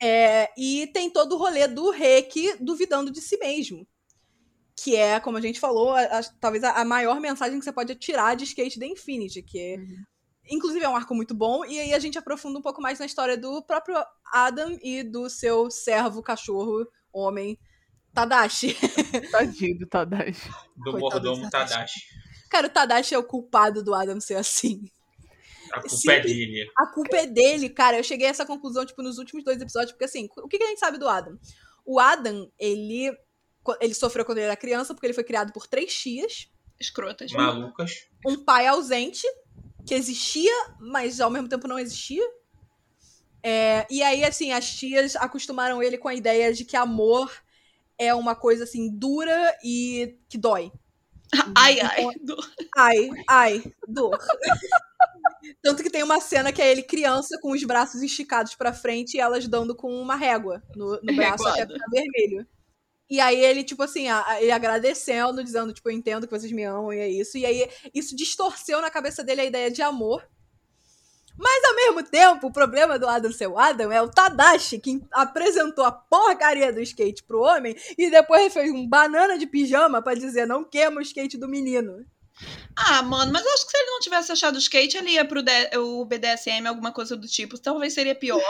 [0.00, 3.86] É, e tem todo o rolê do Reiki duvidando de si mesmo.
[4.82, 7.72] Que é, como a gente falou, a- a- talvez a, a maior mensagem que você
[7.72, 9.76] pode tirar de Skate da Infinity, que é,
[10.52, 11.64] inclusive é um arco muito bom.
[11.64, 13.96] E aí a gente aprofunda um pouco mais na história do próprio
[14.32, 17.58] Adam e do seu servo, cachorro, homem,
[18.12, 18.76] Tadashi.
[19.32, 20.50] Tadinho do Tadashi.
[20.76, 22.00] Do mordomo do Tadashi.
[22.50, 24.82] Cara, o Tadashi é o culpado do Adam ser assim.
[25.72, 26.10] A culpa Sim.
[26.10, 26.70] é dele.
[26.76, 27.96] A culpa é dele, cara.
[27.96, 30.64] Eu cheguei a essa conclusão, tipo, nos últimos dois episódios, porque assim, o que que
[30.64, 31.38] a gente sabe do Adam?
[31.84, 33.10] O Adam, ele,
[33.80, 37.32] ele sofreu quando ele era criança, porque ele foi criado por três tias, Escrotas.
[37.32, 38.08] Malucas.
[38.26, 39.26] um pai ausente,
[39.86, 42.22] que existia, mas ao mesmo tempo não existia.
[43.42, 47.30] É, e aí, assim, as tias acostumaram ele com a ideia de que amor
[47.98, 50.72] é uma coisa, assim, dura e que dói.
[51.56, 52.06] Ai, ai.
[52.22, 52.36] do-
[52.76, 54.18] Ai, ai, dor.
[55.62, 59.16] Tanto que tem uma cena que é ele criança com os braços esticados pra frente
[59.16, 61.74] e elas dando com uma régua no, no braço até Reguada.
[61.74, 62.46] ficar vermelho.
[63.12, 64.06] E aí ele, tipo assim,
[64.40, 67.36] ele agradecendo, dizendo, tipo, eu entendo que vocês me amam e é isso.
[67.36, 70.26] E aí isso distorceu na cabeça dele a ideia de amor.
[71.36, 75.02] Mas ao mesmo tempo, o problema do Adam ser o Adam é o Tadashi, que
[75.12, 80.14] apresentou a porcaria do skate pro homem e depois fez um banana de pijama pra
[80.14, 82.06] dizer não queima o skate do menino.
[82.76, 85.24] Ah, mano, mas eu acho que se ele não tivesse achado o skate, ele ia
[85.24, 87.58] pro D- o BDSM, alguma coisa do tipo.
[87.58, 88.42] Talvez seria pior.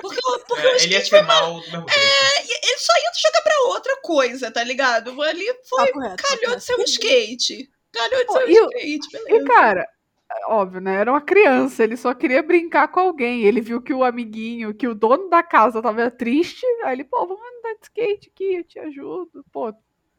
[0.00, 2.60] Porque, o- porque o É, ele ia skate ser mal do mesmo jeito.
[2.62, 5.20] ele só ia jogar pra outra coisa, tá ligado?
[5.20, 5.86] Ali foi.
[5.86, 6.16] Tá correto.
[6.16, 6.58] tá Calhou correto.
[6.58, 7.70] de ser um skate.
[7.92, 9.44] Calhou de Pô, ser um e skate, E, beleza.
[9.46, 9.88] cara,
[10.30, 10.94] é óbvio, né?
[11.00, 13.42] Era uma criança, ele só queria brincar com alguém.
[13.42, 17.26] Ele viu que o amiguinho, que o dono da casa tava triste, aí ele, pô,
[17.26, 19.44] vamos andar de skate aqui, eu te ajudo.
[19.52, 19.72] Pô,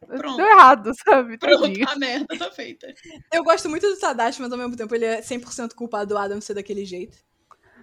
[0.06, 0.36] Pronto.
[0.36, 1.38] deu errado, sabe?
[1.38, 1.88] Pronto, Tadinho.
[1.88, 2.92] a merda tá feita.
[3.32, 6.40] Eu gosto muito do Tadashi, mas ao mesmo tempo ele é 100% culpado do Adam
[6.40, 7.16] ser daquele jeito.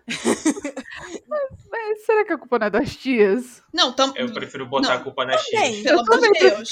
[1.72, 3.64] Mas será que a culpa não é das tias?
[3.74, 4.14] Não, tam...
[4.16, 4.96] Eu prefiro botar Não.
[4.98, 5.82] a culpa nas tias.
[5.84, 6.70] pelo amor de Deus.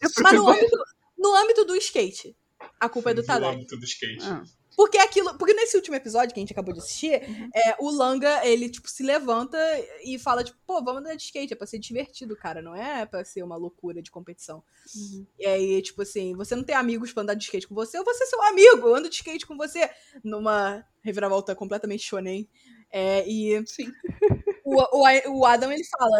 [0.00, 0.76] Eu Mas no âmbito,
[1.18, 2.36] no âmbito do skate,
[2.78, 3.54] a culpa é do No Tadashi.
[3.56, 4.22] âmbito do skate.
[4.22, 4.42] Ah.
[4.76, 5.36] Porque aquilo.
[5.38, 7.12] Porque nesse último episódio que a gente acabou de assistir,
[7.54, 9.58] é, o Langa, ele, tipo, se levanta
[10.04, 13.06] e fala, tipo, pô, vamos andar de skate, é pra ser divertido, cara, não é
[13.06, 14.62] pra ser uma loucura de competição.
[14.94, 15.26] Uhum.
[15.38, 18.04] E aí, tipo assim, você não tem amigos pra andar de skate com você, eu
[18.04, 19.88] vou ser seu amigo, eu ando de skate com você.
[20.22, 22.48] Numa reviravolta completamente shonen.
[22.90, 23.92] É, e Sim.
[24.64, 26.18] o, o, o Adam, ele fala,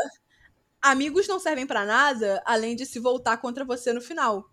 [0.80, 4.50] amigos não servem pra nada, além de se voltar contra você no final.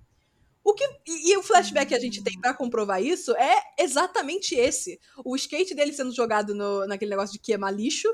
[0.64, 4.56] O que, e, e o flashback que a gente tem pra comprovar isso é exatamente
[4.56, 5.00] esse.
[5.26, 8.08] O skate dele sendo jogado no, naquele negócio de queimar lixo.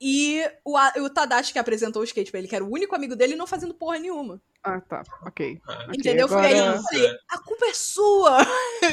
[0.00, 3.14] E o, o Tadashi que apresentou o skate pra ele, que era o único amigo
[3.16, 4.42] dele, não fazendo porra nenhuma.
[4.62, 5.02] Ah, tá.
[5.24, 5.58] Ok.
[5.66, 6.28] Ah, Entendeu?
[6.28, 8.38] Foi aí agora- falei, a culpa é sua!
[8.82, 8.86] É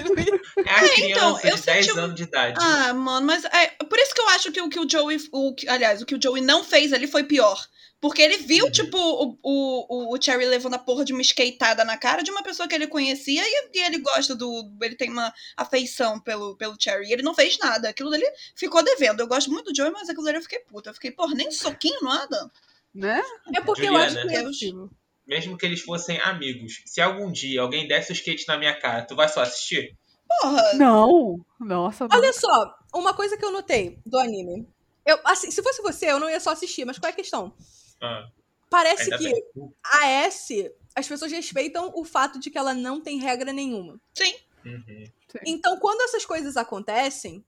[0.70, 2.56] a criança então, eu de 10 senti um- anos de idade.
[2.62, 5.18] Ah, mano, mas é por isso que eu acho que o que o Joey.
[5.34, 7.60] O, aliás, o que o Joey não fez ali foi pior.
[8.02, 8.72] Porque ele viu, Uhum.
[8.72, 12.42] tipo, o, o, o Cherry levando a porra de uma skateada na cara de uma
[12.42, 14.74] pessoa que ele conhecia e, e ele gosta do.
[14.82, 17.08] Ele tem uma afeição pelo, pelo Cherry.
[17.08, 17.90] E ele não fez nada.
[17.90, 18.26] Aquilo dele
[18.56, 19.20] ficou devendo.
[19.20, 20.90] Eu gosto muito do Joey, mas aquilo dele eu fiquei puta.
[20.90, 22.52] Eu fiquei, porra, nem soquinho, nada.
[22.94, 23.22] Né?
[23.56, 24.06] É porque eu Juliana.
[24.06, 24.28] acho
[24.60, 24.72] que.
[24.72, 24.90] Deus.
[25.28, 29.06] Mesmo que eles fossem amigos, se algum dia alguém desse o skate na minha cara,
[29.06, 29.96] tu vai só assistir?
[30.28, 30.74] Porra.
[30.74, 31.46] Não.
[31.60, 32.18] Nossa, não.
[32.18, 34.68] Olha só, uma coisa que eu notei do anime.
[35.06, 37.54] Eu, assim, se fosse você, eu não ia só assistir, mas qual é a questão?
[38.02, 38.28] Ah,
[38.70, 39.74] Parece ainda que bem.
[39.84, 44.00] a S, as pessoas respeitam o fato de que ela não tem regra nenhuma.
[44.14, 44.34] Sim.
[44.66, 45.04] Uhum.
[45.46, 47.44] Então, quando essas coisas acontem,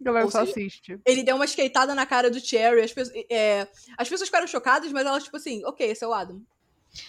[0.00, 1.00] A galera só seja, assiste.
[1.04, 2.80] ele deu uma skateada na cara do Cherry.
[2.82, 6.12] As, pessoas- é, as pessoas ficaram chocadas, mas elas, tipo assim, ok, esse é o
[6.14, 6.40] Adam.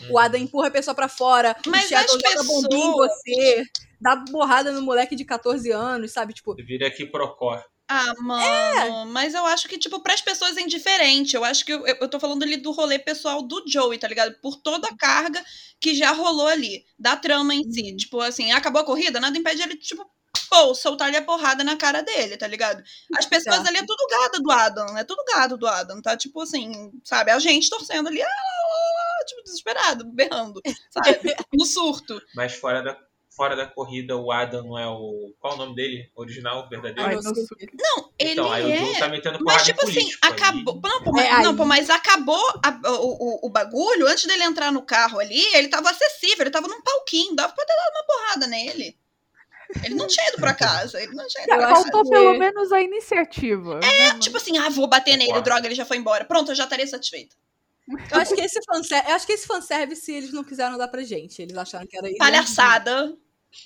[0.09, 3.63] O Adam empurra a pessoa pra fora, Mas o Shadow joga bombinha em pessoas- você,
[4.01, 6.33] dá borrada no moleque de 14 anos, sabe?
[6.33, 7.63] Tipo, Vira aqui Procor.
[7.87, 11.35] Ah, mano, mas eu acho que, tipo, pras pessoas é indiferente.
[11.35, 14.33] Eu acho que eu, eu tô falando ali do rolê pessoal do Joey, tá ligado?
[14.41, 15.43] Por toda a carga
[15.79, 17.95] que já rolou ali, da trama em si.
[17.95, 20.03] Tipo, assim, acabou a corrida, nada impede ele, tipo,
[20.49, 22.83] pô, soltar-lhe a porrada na cara dele, tá ligado?
[23.15, 23.67] As pessoas Certo.
[23.67, 26.17] ali é tudo gado do Adam, é tudo gado do Adam, tá?
[26.17, 27.31] Tipo assim, sabe?
[27.31, 31.35] A gente torcendo ali, ah, tipo, desesperado, berrando, sabe?
[31.53, 32.19] No surto.
[32.33, 32.97] Mas fora da,
[33.35, 35.33] fora da corrida, o Adam não é o.
[35.39, 36.09] Qual o nome dele?
[36.15, 37.09] Original, verdadeiro?
[37.09, 38.77] Ai, não não ele então, aí o é.
[38.77, 40.25] Joe tá metendo Mas, porrada tipo em assim, político.
[40.25, 40.31] aí.
[40.31, 40.81] acabou.
[40.81, 42.95] Não, pô, É, mas, aí- não, pô, mas acabou a- o,
[43.43, 46.81] o, o bagulho, antes dele entrar no carro ali, ele tava acessível, ele tava num
[46.81, 48.97] palquinho, dava pra ter dado uma porrada nele.
[49.83, 51.73] Ele não tinha ido pra casa, ele não tinha ido pra casa.
[51.81, 53.79] Faltou que- pelo menos a iniciativa.
[53.83, 56.23] É, Tipo assim, ah, vou bater nele, droga, ele já foi embora.
[56.23, 57.35] Pronto, eu já estaria satisfeita.
[58.11, 61.03] eu acho que esse fanservice, eu acho que esse fanservice eles não quiseram dar pra
[61.03, 61.41] gente.
[61.41, 62.17] Eles acharam que era isso.
[62.17, 63.15] Palhaçada.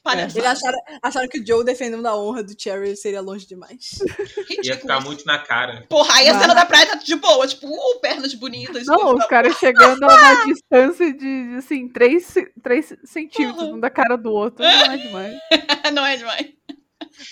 [0.03, 0.39] Palhaçada.
[0.39, 3.99] Eles acharam, acharam que o Joe defendendo a honra do Cherry seria longe demais.
[4.01, 4.75] Ia Ridículo.
[4.81, 5.85] ficar muito na cara.
[5.89, 8.85] Porra, aí a cena da praia tá de boa, tipo, uh, pernas bonitas.
[8.85, 12.33] Não, os caras chegando a uma distância de, assim, 3,
[12.63, 13.75] três centímetros Uhum.
[13.75, 14.63] um da cara do outro.
[14.63, 15.37] Não é demais.
[15.93, 16.47] não é demais.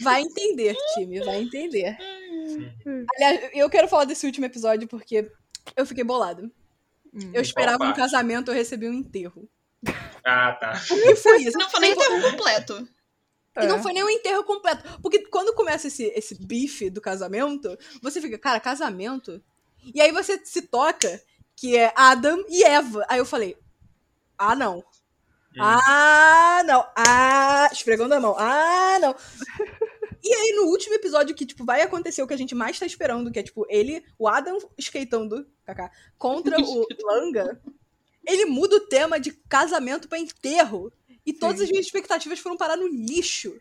[0.01, 1.97] Vai entender, time, vai entender.
[3.15, 5.29] Aliás, eu quero falar desse último episódio porque
[5.75, 6.51] eu fiquei bolado.
[7.13, 7.31] Hum.
[7.33, 9.47] Eu esperava um casamento, eu recebi um enterro.
[10.23, 10.73] Ah, tá.
[10.91, 11.57] O que foi isso?
[11.57, 12.87] Não foi nem enterro completo.
[13.59, 13.81] E não É.
[13.81, 14.99] foi nem um enterro completo.
[15.01, 19.41] Porque quando começa esse, esse bife do casamento, você fica, cara, casamento?
[19.95, 21.21] E aí você se toca
[21.55, 23.05] que é Adam e Eva.
[23.09, 23.57] Aí eu falei,
[24.37, 24.79] ah, não.
[24.79, 25.59] Hum.
[25.59, 26.85] Ah, não.
[26.95, 28.35] Ah, esfregando a mão.
[28.37, 29.15] Ah, não.
[30.23, 32.85] E aí, no último episódio, que, tipo, vai acontecer o que a gente mais tá
[32.85, 37.61] esperando, que é, tipo, ele, o Adam skateando, kaká, contra o Langa,
[38.27, 40.91] ele muda o tema de casamento pra enterro.
[41.25, 41.63] E todas Sim.
[41.63, 43.57] as minhas expectativas foram parar no lixo.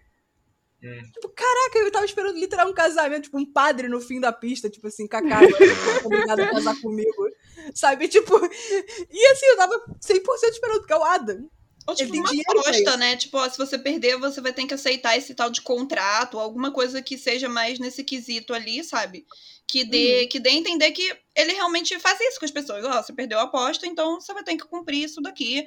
[0.83, 1.03] Hum.
[1.13, 4.69] Tipo, caraca, eu tava esperando literal um casamento, tipo, um padre no fim da pista,
[4.69, 7.29] tipo assim, Cacá, é obrigado a casar comigo.
[7.75, 8.35] Sabe, tipo.
[9.11, 11.49] E assim, eu tava 100% esperando, porque é o Adam.
[11.87, 12.97] Ou tipo, tem dinheiro proposta, isso.
[12.99, 13.17] né?
[13.17, 16.73] Tipo, ó, se você perder, você vai ter que aceitar esse tal de contrato, alguma
[16.73, 19.25] coisa que seja mais nesse quesito ali, sabe?
[19.69, 20.29] Que dê, Uhum.
[20.29, 22.85] que dê a entender que ele realmente faz isso com as pessoas.
[22.85, 25.65] Ó, você perdeu a aposta, então você vai ter que cumprir isso daqui.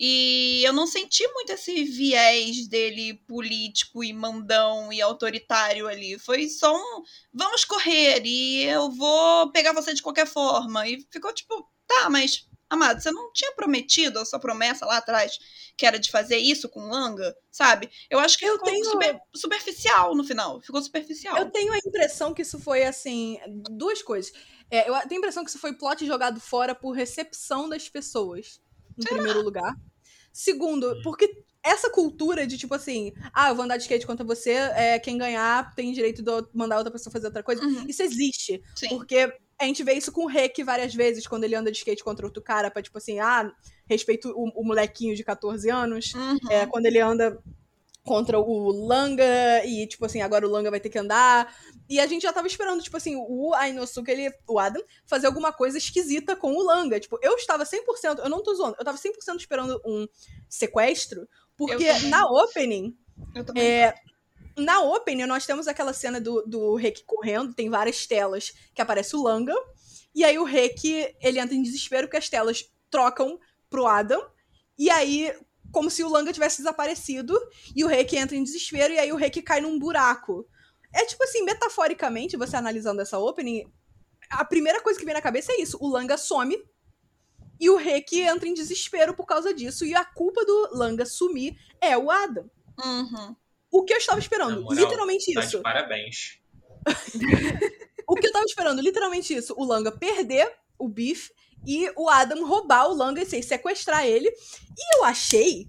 [0.00, 6.18] E eu não senti muito esse viés dele político e mandão e autoritário ali.
[6.18, 7.02] Foi só um
[7.34, 10.88] vamos correr e eu vou pegar você de qualquer forma.
[10.88, 15.38] E ficou tipo, tá, mas amado, você não tinha prometido a sua promessa lá atrás
[15.76, 17.88] que era de fazer isso com Langa, sabe?
[18.10, 20.60] Eu acho que Eu ficou tenho- super- superficial no final.
[20.60, 21.36] Ficou superficial.
[21.38, 23.38] Eu tenho a impressão que isso foi, assim,
[23.70, 24.32] duas coisas.
[24.70, 28.60] É, eu tenho a impressão que isso foi plot jogado fora por recepção das pessoas,
[28.98, 29.74] em primeiro lugar.
[30.32, 34.50] Segundo, porque essa cultura de, tipo assim, ah, eu vou andar de skate contra você,
[34.52, 37.62] é, quem ganhar tem direito de mandar outra pessoa fazer outra coisa.
[37.62, 38.62] Uhum, Isso existe.
[38.76, 38.88] sim.
[38.90, 42.04] Porque a gente vê isso com o Rek várias vezes, quando ele anda de skate
[42.04, 43.50] contra outro cara, pra, tipo assim, ah,
[43.86, 46.14] respeito o, o molequinho de 14 anos.
[46.14, 46.38] Uhum.
[46.50, 47.42] É, quando ele anda
[48.04, 49.24] contra o Langa,
[49.66, 51.54] e, tipo assim, agora o Langa vai ter que andar.
[51.88, 55.52] E a gente já tava esperando, tipo assim, o Ainosuke, ele, o Adam, fazer alguma
[55.52, 56.98] coisa esquisita com o Langa.
[56.98, 60.06] Tipo, eu estava 100%, eu não tô zoando, eu tava 100% esperando um
[60.48, 62.96] sequestro, porque na opening,
[63.56, 63.92] é,
[64.58, 69.16] na opening, nós temos aquela cena do, do Rek correndo, tem várias telas que aparece
[69.16, 69.54] o Langa,
[70.14, 73.38] e aí o Rek, ele entra em desespero porque as telas trocam
[73.70, 74.20] pro Adam,
[74.78, 75.34] e aí,
[75.72, 77.38] como se o Langa tivesse desaparecido,
[77.74, 80.46] e o Rek entra em desespero, e aí o Rek cai num buraco.
[80.92, 83.70] É tipo assim, metaforicamente, você analisando essa opening,
[84.30, 86.56] a primeira coisa que vem na cabeça é isso, o Langa some,
[87.60, 91.58] e o Rek entra em desespero por causa disso, e a culpa do Langa sumir
[91.80, 92.48] é o Adam.
[92.78, 93.36] Uhum.
[93.70, 94.62] O que eu estava esperando?
[94.62, 95.56] Moral, literalmente Tá isso.
[95.58, 96.38] de parabéns.
[98.10, 98.80] O que eu tava esperando?
[98.80, 99.52] Literalmente isso.
[99.58, 101.28] O Langa perder o Beef
[101.66, 104.28] e o Adam roubar o Langa e sequestrar ele.
[104.28, 105.68] E eu achei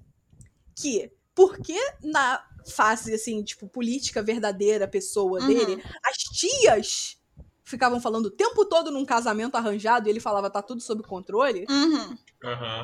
[0.74, 2.41] que, porque na
[2.72, 5.47] fase, assim, tipo, política verdadeira, pessoa Uhum.
[5.47, 7.18] dele, as tias
[7.70, 11.65] ficavam falando o tempo todo num casamento arranjado e ele falava, tá tudo sob controle.
[11.70, 12.17] Uhum.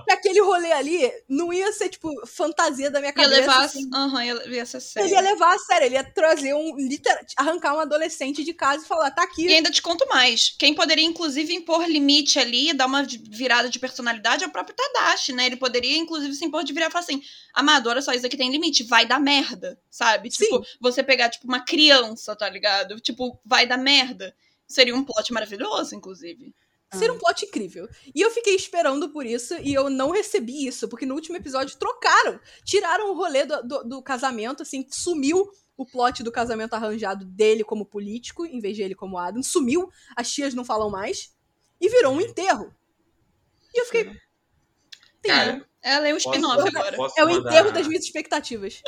[0.06, 3.40] Que aquele rolê ali não ia ser, tipo, fantasia da minha Ia cabeça.
[3.40, 3.64] levar.
[3.64, 3.90] assim.
[3.94, 5.08] Aham, ia, ia ser sério.
[5.08, 6.76] Ele ia levar a sério, ele ia trazer um.
[6.76, 9.46] literal- arrancar um adolescente de casa e falar, tá aqui.
[9.48, 10.54] E ainda te conto mais.
[10.60, 15.32] Quem poderia, inclusive, impor limite ali, dar uma virada de personalidade é o próprio Tadashi,
[15.32, 15.46] né?
[15.46, 17.22] Ele poderia, inclusive, se impor de virar e falar assim:
[17.54, 20.30] Amado, olha só, isso aqui tem limite, vai dar merda, sabe?
[20.32, 20.44] Sim.
[20.44, 23.00] Tipo, você pegar, tipo, uma criança, tá ligado?
[23.00, 24.36] Tipo, vai dar merda.
[24.68, 26.54] Seria um plot maravilhoso, inclusive.
[26.94, 27.90] Ser um plot incrível.
[28.14, 31.76] E eu fiquei esperando por isso e eu não recebi isso, porque no último episódio
[31.78, 32.40] trocaram.
[32.64, 37.64] Tiraram o rolê do, do- do casamento, assim, sumiu o plot do casamento arranjado dele
[37.66, 39.44] como político, em vez de ele como Adam.
[39.44, 41.36] Sumiu, as tias não falam mais.
[41.82, 42.74] E virou um enterro.
[43.74, 44.16] E eu fiquei.
[45.24, 46.96] Cara, Ela é o spin-off agora.
[47.18, 48.82] é o mandar- enterro das minhas expectativas.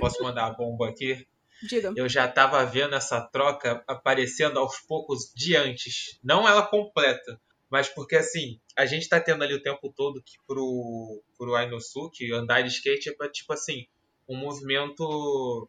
[0.00, 1.26] Posso mandar a bomba aqui?
[1.62, 1.92] Diga.
[1.96, 6.18] Eu já tava vendo essa troca aparecendo aos poucos de antes.
[6.22, 7.40] Não ela completa,
[7.70, 12.32] mas porque assim, a gente tá tendo ali o tempo todo que pro, pro Ainosuke
[12.32, 13.86] andar de skate é tipo assim,
[14.28, 15.68] um movimento.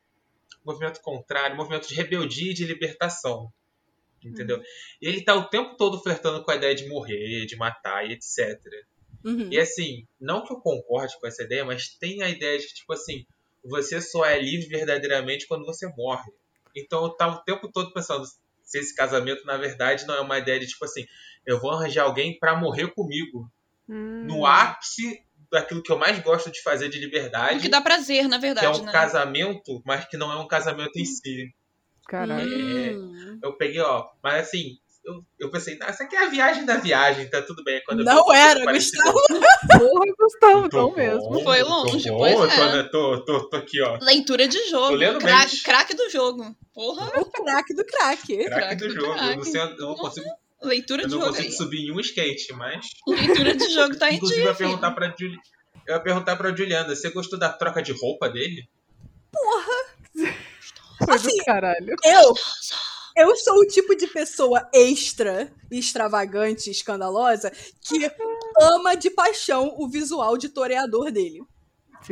[0.64, 3.52] movimento contrário, um movimento de rebeldia e de libertação.
[4.24, 4.60] Entendeu?
[5.00, 8.14] E ele tá o tempo todo flertando com a ideia de morrer, de matar e
[8.14, 8.60] etc.
[9.24, 9.50] Uhum.
[9.52, 12.74] E assim, não que eu concorde com essa ideia, mas tem a ideia de que,
[12.74, 13.26] tipo assim,
[13.68, 16.32] você só é livre verdadeiramente quando você morre.
[16.76, 18.26] Então eu tava o tempo todo pensando
[18.64, 21.06] se esse casamento, na verdade, não é uma ideia de, tipo assim,
[21.46, 23.50] eu vou arranjar alguém pra morrer comigo.
[23.88, 24.24] Hum.
[24.26, 28.28] No ápice daquilo que eu mais gosto de fazer de O liberdade, que dá prazer,
[28.28, 28.92] na que é verdade, um né?
[28.92, 31.54] casamento, mas que não é um casamento em si.
[32.08, 33.00] Caralho.
[33.00, 33.40] Hum.
[33.44, 37.30] Eu peguei, ó, mas assim, eu, eu pensei, essa aqui é a viagem da viagem,
[37.30, 37.82] tá tudo bem.
[37.86, 41.44] Quando eu vi Não era, parecido, Porra, Gustavo, não bom, mesmo.
[41.44, 42.84] Foi tô longe, bom, pois eu é.
[42.84, 43.98] tô, tô, tô, tô aqui, ó.
[44.02, 44.98] Leitura de jogo.
[45.64, 46.56] Craque do jogo.
[46.74, 48.46] Porra, O craque do craque.
[48.46, 49.14] Craque do do jogo.
[49.14, 50.28] Eu não, sei, eu não consigo,
[50.64, 51.56] leitura eu de não jogo consigo aí.
[51.56, 52.88] subir em um skate, mas.
[53.08, 55.38] Leitura de jogo tá em Inclusive, eu ia perguntar pra Juli...
[55.88, 58.68] Eu ia perguntar pra Juliana, você gostou da troca de roupa dele?
[60.98, 61.96] Foi Assim, do caralho.
[62.04, 62.34] Eu,
[63.16, 67.52] eu sou o tipo de pessoa extra, extravagante, escandalosa,
[67.82, 68.12] que
[68.62, 71.42] ama de paixão o visual de toreador dele.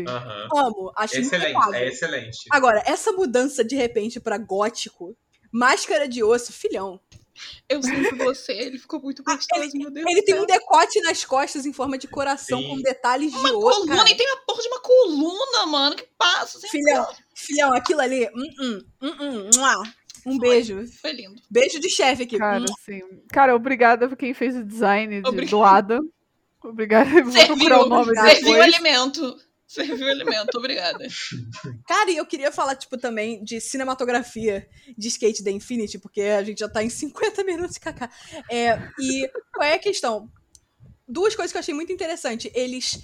[0.08, 0.48] Aham.
[0.56, 1.74] Amo, acho Excelente, impecável.
[1.76, 2.38] é excelente.
[2.52, 5.16] Agora, essa mudança de repente pra gótico,
[5.52, 7.00] máscara de osso, filhão.
[7.68, 11.66] Eu sinto você, ele ficou muito gostoso, meu Deus Ele tem um decote nas costas
[11.66, 12.68] em forma de coração Sim.
[12.70, 13.80] com detalhes de Uma osso.
[13.82, 14.10] coluna, cara.
[14.12, 16.58] e tem a porra de uma coluna, mano, que passa.
[16.60, 18.28] Assim, Filhão, filhão, aquilo ali.
[18.36, 19.50] hum, hum, hum, hum.
[20.26, 20.86] Um beijo.
[21.02, 21.42] Foi lindo.
[21.50, 22.38] Beijo de chefe aqui.
[22.38, 22.66] Cara, Hum.
[22.80, 23.02] assim.
[23.32, 25.50] Cara, obrigada por quem fez o design de, Obrigada.
[25.58, 26.02] do Adam.
[26.64, 27.10] Obrigada.
[27.24, 28.62] Vou Serviu, procurar o nome serviu depois.
[28.62, 29.38] alimento.
[29.68, 31.08] Serviu alimento, obrigada.
[31.88, 36.44] Cara, e eu queria falar, tipo, também de cinematografia de Skate da Infinity, porque a
[36.44, 38.10] gente já tá em 50 minutos, kaká.
[38.52, 40.30] É, e qual é a questão?
[41.08, 42.52] Duas coisas que eu achei muito interessante.
[42.54, 43.02] Eles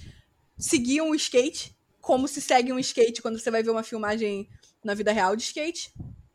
[0.57, 4.47] seguiam o skate, como se segue um skate quando você vai ver uma filmagem
[4.83, 5.91] na vida real de skate.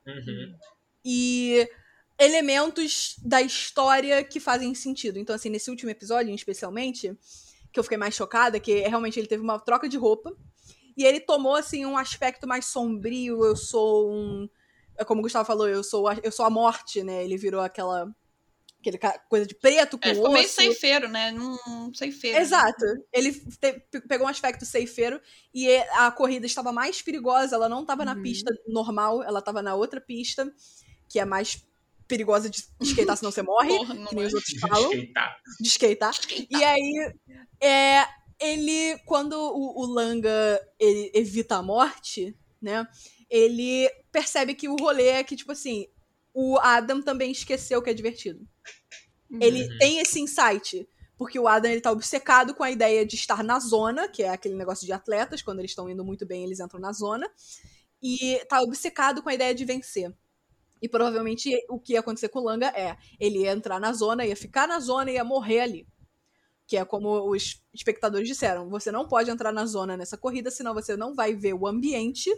[0.06, 0.56] Uhum.
[1.04, 1.68] E
[2.18, 5.18] elementos da história que fazem sentido.
[5.18, 7.16] Então, assim, nesse último episódio, especialmente,
[7.72, 10.34] que eu fiquei mais chocada, que realmente ele teve uma troca de roupa.
[10.96, 13.44] E ele tomou, assim, um aspecto mais sombrio.
[13.44, 14.48] Eu sou um.
[14.96, 17.24] é Como o Gustavo falou, eu sou a, eu sou a morte, né?
[17.24, 18.14] Ele virou aquela.
[18.88, 20.54] Aquele coisa de preto com É, ficou meio osso.
[20.54, 21.32] ceifeiro, né?
[21.32, 22.38] Um ceifeiro.
[22.38, 22.84] Exato.
[23.12, 25.20] Ele te- pe- pegou um aspecto ceifeiro
[25.52, 27.56] e e- a corrida estava mais perigosa.
[27.56, 28.22] Ela não estava na Uhum.
[28.22, 30.52] pista normal, ela estava na outra pista,
[31.08, 31.64] que é mais
[32.06, 34.26] perigosa de skatear, senão você morre, Porra, não que nem é.
[34.26, 36.14] os outros falam, de skatear.
[36.50, 37.14] E aí,
[37.62, 38.04] é,
[38.38, 42.86] ele, quando o, o Langa ele evita a morte, né?
[43.30, 45.86] Ele percebe que o rolê é que, tipo assim,
[46.34, 48.46] o Adam também esqueceu que é divertido.
[49.40, 49.78] Ele Uhum.
[49.78, 50.86] tem esse insight.
[51.16, 54.30] Porque o Adam ele tá obcecado com a ideia de estar na zona, que é
[54.30, 57.30] aquele negócio de atletas, quando eles estão indo muito bem, eles entram na zona.
[58.02, 60.12] E tá obcecado com a ideia de vencer.
[60.82, 64.26] E provavelmente o que ia acontecer com o Langa é: ele ia entrar na zona,
[64.26, 65.86] ia ficar na zona e ia morrer ali.
[66.66, 70.74] Que é como os espectadores disseram: você não pode entrar na zona nessa corrida, senão
[70.74, 72.28] você não vai ver o ambiente.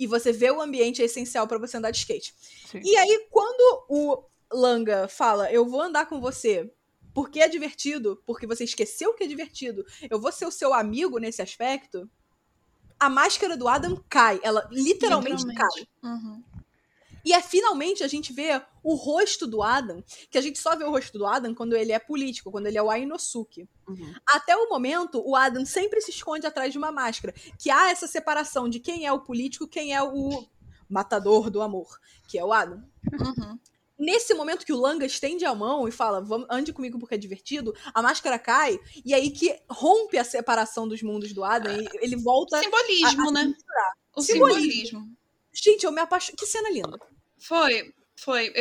[0.00, 2.34] E você ver o ambiente é essencial para você andar de skate.
[2.66, 2.80] Sim.
[2.82, 6.72] E aí, quando o Langa fala, eu vou andar com você
[7.14, 11.18] porque é divertido, porque você esqueceu que é divertido, eu vou ser o seu amigo
[11.18, 12.08] nesse aspecto,
[12.98, 14.38] a máscara do Adam cai.
[14.42, 15.86] Ela literalmente, cai.
[16.02, 16.42] Uhum.
[17.24, 20.84] E é finalmente a gente vê o rosto do Adam, que a gente só vê
[20.84, 23.68] o rosto do Adam quando ele é político, quando ele é o Ainosuke.
[23.88, 24.14] Uhum.
[24.26, 27.34] Até o momento, o Adam sempre se esconde atrás de uma máscara.
[27.58, 30.46] Que há essa separação de quem é o político, quem é o
[30.88, 31.98] matador do amor,
[32.28, 32.82] que é o Adam.
[33.12, 33.58] Uhum.
[33.98, 37.18] Nesse momento que o Langa estende a mão e fala, Vamos, ande comigo porque é
[37.18, 41.86] divertido, a máscara cai, e aí que rompe a separação dos mundos do Adam, e
[42.00, 42.58] ele volta.
[42.60, 43.54] Simbolismo, a- a né?
[44.16, 44.62] O Simbolismo.
[44.62, 45.16] simbolismo.
[45.62, 46.36] Gente, eu me apaixonei.
[46.36, 46.98] Que cena linda.
[47.38, 48.52] Foi, foi.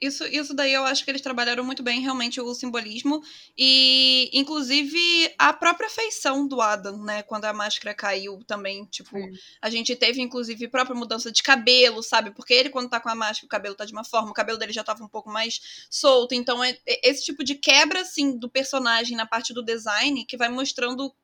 [0.00, 3.22] Isso, isso daí eu acho que eles trabalharam muito bem, realmente, o simbolismo.
[3.56, 7.22] E, inclusive, a própria feição do Adam, né?
[7.22, 9.16] Quando a máscara caiu também, tipo,
[9.62, 12.32] a gente teve, inclusive, própria mudança de cabelo, sabe?
[12.32, 14.58] Porque ele, quando tá com a máscara, o cabelo tá de uma forma, o cabelo
[14.58, 16.34] dele já tava um pouco mais solto.
[16.34, 20.36] Então, é é esse tipo de quebra, assim, do personagem na parte do design que
[20.36, 21.14] vai mostrando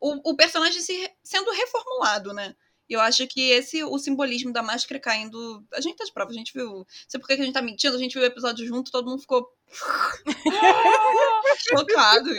[0.00, 2.54] o, o personagem se, sendo reformulado, né?
[2.88, 5.62] E eu acho que esse, o simbolismo da máscara caindo.
[5.74, 6.66] A gente tá de prova, a gente viu.
[6.66, 9.08] Não sei por que a gente tá mentindo, a gente viu o episódio junto, todo
[9.08, 9.46] mundo ficou.
[11.68, 12.30] chocado.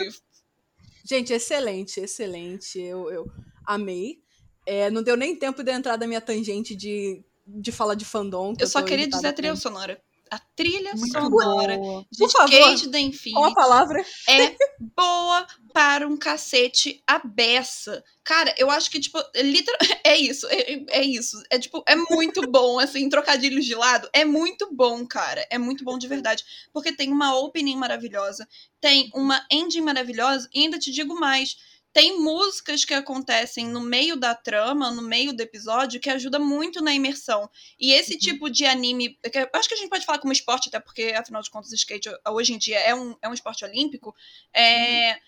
[1.04, 2.80] Gente, excelente, excelente.
[2.80, 3.30] Eu, eu
[3.64, 4.20] amei.
[4.66, 8.54] É, não deu nem tempo de entrar da minha tangente de, de falar de fandom.
[8.54, 10.02] que Eu só queria dizer a trilha sonora.
[10.30, 12.06] A trilha Muito sonora boa.
[12.10, 14.04] de Por favor, Skate da Infinity Qual a palavra?
[14.28, 14.56] é
[14.96, 18.04] boa para um cacete a beça.
[18.22, 19.78] Cara, eu acho que, tipo, é literal...
[20.04, 21.42] é isso, é, é isso.
[21.50, 24.08] É, tipo, é muito bom, assim, trocadilhos de lado.
[24.12, 25.44] É muito bom, cara.
[25.50, 26.44] É muito bom de verdade.
[26.72, 28.48] Porque tem uma opening maravilhosa,
[28.80, 31.56] tem uma ending maravilhosa, e ainda te digo mais.
[31.92, 36.80] Tem músicas que acontecem no meio da trama, no meio do episódio, que ajuda muito
[36.82, 37.50] na imersão.
[37.78, 40.68] E esse tipo de anime, que eu acho que a gente pode falar como esporte,
[40.68, 43.64] até porque, afinal de contas, o skate hoje em dia é um, é um esporte
[43.64, 44.14] olímpico,
[44.54, 45.18] é,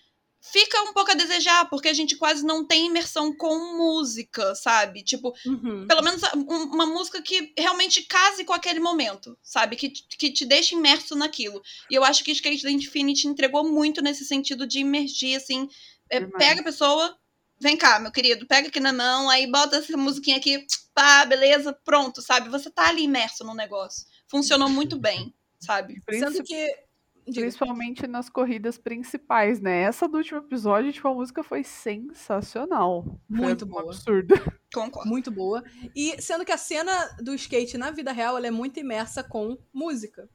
[0.45, 5.01] fica um pouco a desejar, porque a gente quase não tem imersão com música, sabe?
[5.01, 5.87] Tipo, Uhum.
[5.87, 9.77] pelo menos um- uma música que realmente case com aquele momento, sabe?
[9.77, 11.61] Que, que te deixe imerso naquilo.
[11.89, 15.69] E eu acho que Skate da Infinity entregou muito nesse sentido de imergir, assim.
[16.17, 17.17] É, pega a pessoa,
[17.59, 21.73] vem cá, meu querido, pega aqui na mão, aí bota essa musiquinha aqui, pá, beleza,
[21.83, 22.49] pronto, sabe?
[22.49, 24.05] Você tá ali imerso no negócio.
[24.27, 26.01] Funcionou muito bem, sabe?
[26.09, 26.83] Sendo que.
[27.25, 29.83] Principalmente nas corridas principais, né?
[29.83, 33.05] Essa do último episódio, tipo, a música foi sensacional.
[33.29, 33.83] Foi Muito um boa.
[33.83, 34.35] absurdo.
[34.73, 35.09] Concordo.
[35.09, 35.63] Muito boa.
[35.95, 39.57] E sendo que a cena do skate na vida real ela é muito imersa com
[39.71, 40.27] música.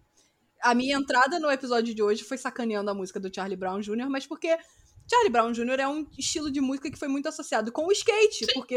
[0.62, 4.08] A minha entrada no episódio de hoje foi sacaneando a música do Charlie Brown Jr.,
[4.08, 4.56] mas porque
[5.10, 5.80] Charlie Brown Jr.
[5.80, 8.76] é um estilo de música que foi muito associado com o skate, porque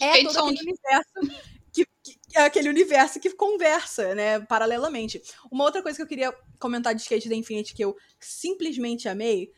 [0.00, 0.54] é Skate todo song.
[0.54, 1.40] aquele universo
[1.72, 5.20] que, que- é aquele universo que conversa, né, paralelamente.
[5.50, 9.50] Uma outra coisa que eu queria comentar de Skate da Infinity que eu simplesmente amei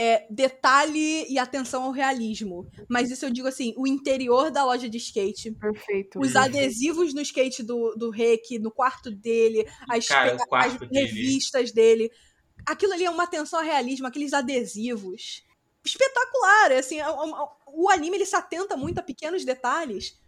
[0.00, 2.70] é detalhe e atenção ao realismo.
[2.88, 6.20] Mas isso eu digo assim, o interior da loja de skate, Perfeito.
[6.20, 11.00] os adesivos no skate do, do Rick, no quarto dele, as, Cara, quarto as dele.
[11.04, 12.12] revistas dele.
[12.66, 15.42] Aquilo ali é uma atenção ao realismo, aqueles adesivos.
[15.84, 17.14] Espetacular, assim, é é
[17.66, 20.18] o anime ele se atenta muito a pequenos detalhes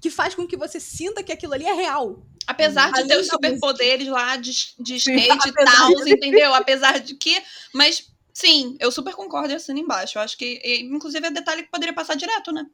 [0.00, 2.22] que faz com que você sinta que aquilo ali é real.
[2.46, 6.54] Apesar de ter os superpoderes lá de, de skate e tal, entendeu?
[6.54, 7.42] Apesar de que.
[7.74, 10.18] Mas, sim, eu super concordo e assino embaixo.
[10.18, 12.64] Eu acho que, inclusive, é detalhe que poderia passar direto, né?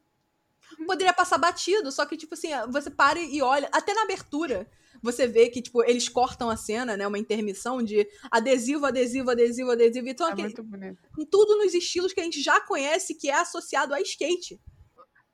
[0.85, 4.69] Poderia passar batido, só que, tipo assim, você para e olha, até na abertura,
[5.03, 7.05] você vê que, tipo, eles cortam a cena, né?
[7.05, 10.07] Uma intermissão de adesivo, adesivo, adesivo, adesivo.
[10.07, 10.97] Então, É aquele- muito bonito.
[11.29, 14.59] tudo nos estilos que a gente já conhece que é associado a skate.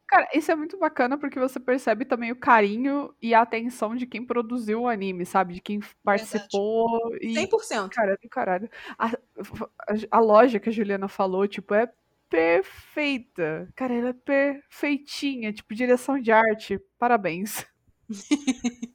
[0.07, 4.07] Cara, isso é muito bacana porque você percebe também o carinho e a atenção de
[4.07, 5.53] quem produziu o anime, sabe?
[5.53, 7.15] De quem participou.
[7.21, 7.89] E, 100%.
[7.91, 8.67] cara, é do caralho.
[8.97, 9.17] A, a-
[10.09, 11.87] a loja que a Juliana falou, tipo, é
[12.27, 13.71] perfeita.
[13.75, 15.53] Cara, ela é perfeitinha.
[15.53, 16.79] Tipo, direção de arte.
[16.97, 17.65] Parabéns.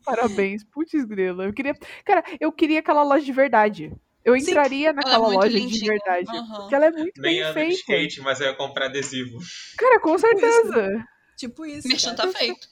[0.04, 0.64] Parabéns.
[0.64, 1.44] Putz, grila.
[1.44, 1.74] Eu queria.
[2.04, 3.92] Cara, eu queria aquela loja de verdade.
[4.24, 5.90] Eu Sim, entraria naquela muito loja de lindinha.
[5.92, 6.28] verdade.
[6.36, 6.56] Aham.
[6.60, 7.72] Porque ela é muito Nem bem de feita.
[7.74, 9.38] skate, mas eu ia comprar adesivo.
[9.76, 11.04] Cara, com certeza.
[11.36, 11.86] Tipo isso.
[11.88, 12.32] Merchan cara.
[12.32, 12.66] tá feito.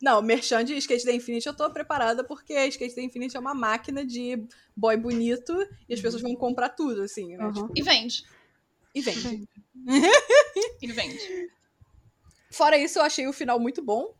[0.00, 3.54] Não, Merchan de Skate da Infinity eu tô preparada porque Skate da Infinity é uma
[3.54, 4.42] máquina de
[4.76, 5.52] boy bonito
[5.88, 7.44] e as pessoas vão comprar tudo, assim, né?
[7.44, 7.52] Uhum.
[7.52, 8.24] Tipo, E vende.
[8.94, 9.48] e vende.
[10.82, 11.50] E vende.
[12.50, 14.14] Fora isso, eu achei o final muito bom.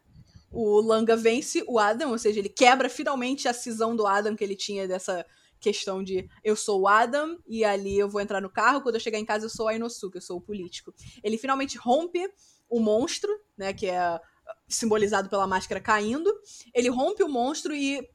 [0.54, 4.44] O Langa vence o Adam, ou seja, ele quebra finalmente a cisão do Adam que
[4.44, 5.26] ele tinha dessa
[5.58, 9.00] questão de eu sou o Adam e ali eu vou entrar no carro, quando eu
[9.00, 10.94] chegar em casa eu sou a Inosuke, eu sou o político.
[11.22, 12.20] Ele finalmente rompe
[12.68, 14.20] o monstro, né, que é
[14.68, 16.32] simbolizado pela máscara caindo.
[16.74, 18.06] Ele rompe o monstro e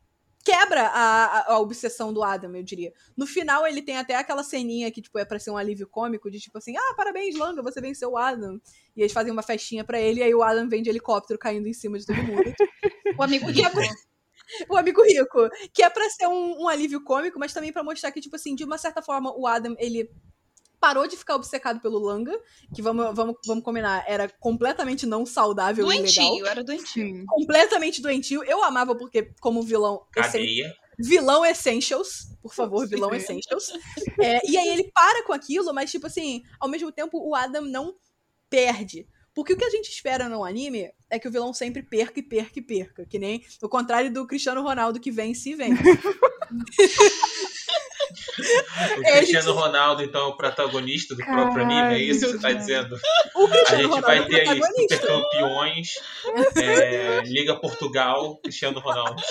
[0.50, 2.92] quebra a, a, obsessão do Adam, eu diria.
[3.16, 6.32] No final, ele tem até aquela ceninha que, tipo, é pra ser um alívio cômico,
[6.32, 8.60] de tipo assim, ah, parabéns, Langa, você venceu o Adam.
[8.96, 11.68] E eles fazem uma festinha pra ele, e aí o Adam vem de helicóptero caindo
[11.68, 12.54] em cima de todo mundo.
[13.18, 13.78] O amigo é rico.
[14.70, 15.50] o amigo rico.
[15.74, 18.56] Que é pra ser um, um alívio cômico, mas também pra mostrar que, tipo assim,
[18.56, 20.10] de uma certa forma, o Adam, ele
[20.80, 22.38] parou de ficar obcecado pelo Langa,
[22.74, 26.14] que vamos, vamos, vamos combinar, era completamente não saudável e ilegal.
[26.14, 27.26] Doentio, era doentio.
[27.28, 28.44] Completamente doentio.
[28.44, 30.74] Eu amava porque, como vilão, Cadeia.
[30.98, 33.14] vilão Essentials, por favor, vilão.
[33.14, 33.72] Essentials.
[34.22, 37.66] É, e aí ele para com aquilo, mas, tipo assim, ao mesmo tempo, o Adam
[37.66, 37.96] não
[38.50, 39.08] perde.
[39.34, 42.24] Porque o que a gente espera no anime é que o vilão sempre perca e
[42.24, 43.06] perca e perca.
[43.06, 45.82] Que nem o contrário do Cristiano Ronaldo que vence e vence.
[48.98, 52.34] O É, Cristiano Ronaldo, então, é o protagonista do próprio anime, é isso que você
[52.38, 52.60] tá Caralho.
[52.60, 52.96] dizendo?
[53.70, 54.62] A gente Ronaldo vai é ter aí.
[54.64, 55.88] Super Campeões,
[56.58, 59.22] é, Liga Portugal, Cristiano Ronaldo.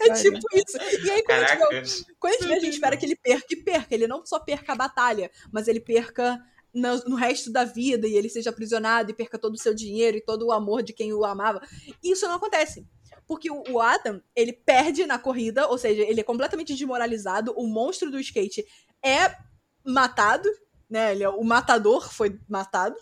[0.00, 0.76] É tipo isso.
[1.04, 1.82] E aí, quando, a gente Caraca, vê-
[2.18, 3.94] quando a gente vê, a gente espera que ele perca e perca.
[3.94, 6.38] Ele não só perca a batalha, mas ele perca
[6.72, 10.16] no, no resto da vida e ele seja aprisionado e perca todo o seu dinheiro
[10.16, 11.60] e todo o amor de quem o amava.
[12.02, 12.86] Isso não acontece.
[13.28, 17.52] Porque o, Adam, ele perde na corrida, ou seja, ele é completamente desmoralizado.
[17.58, 18.64] O monstro do skate
[19.04, 19.36] é
[19.84, 20.48] matado,
[20.88, 21.12] né?
[21.12, 22.96] Ele é, o matador foi matado.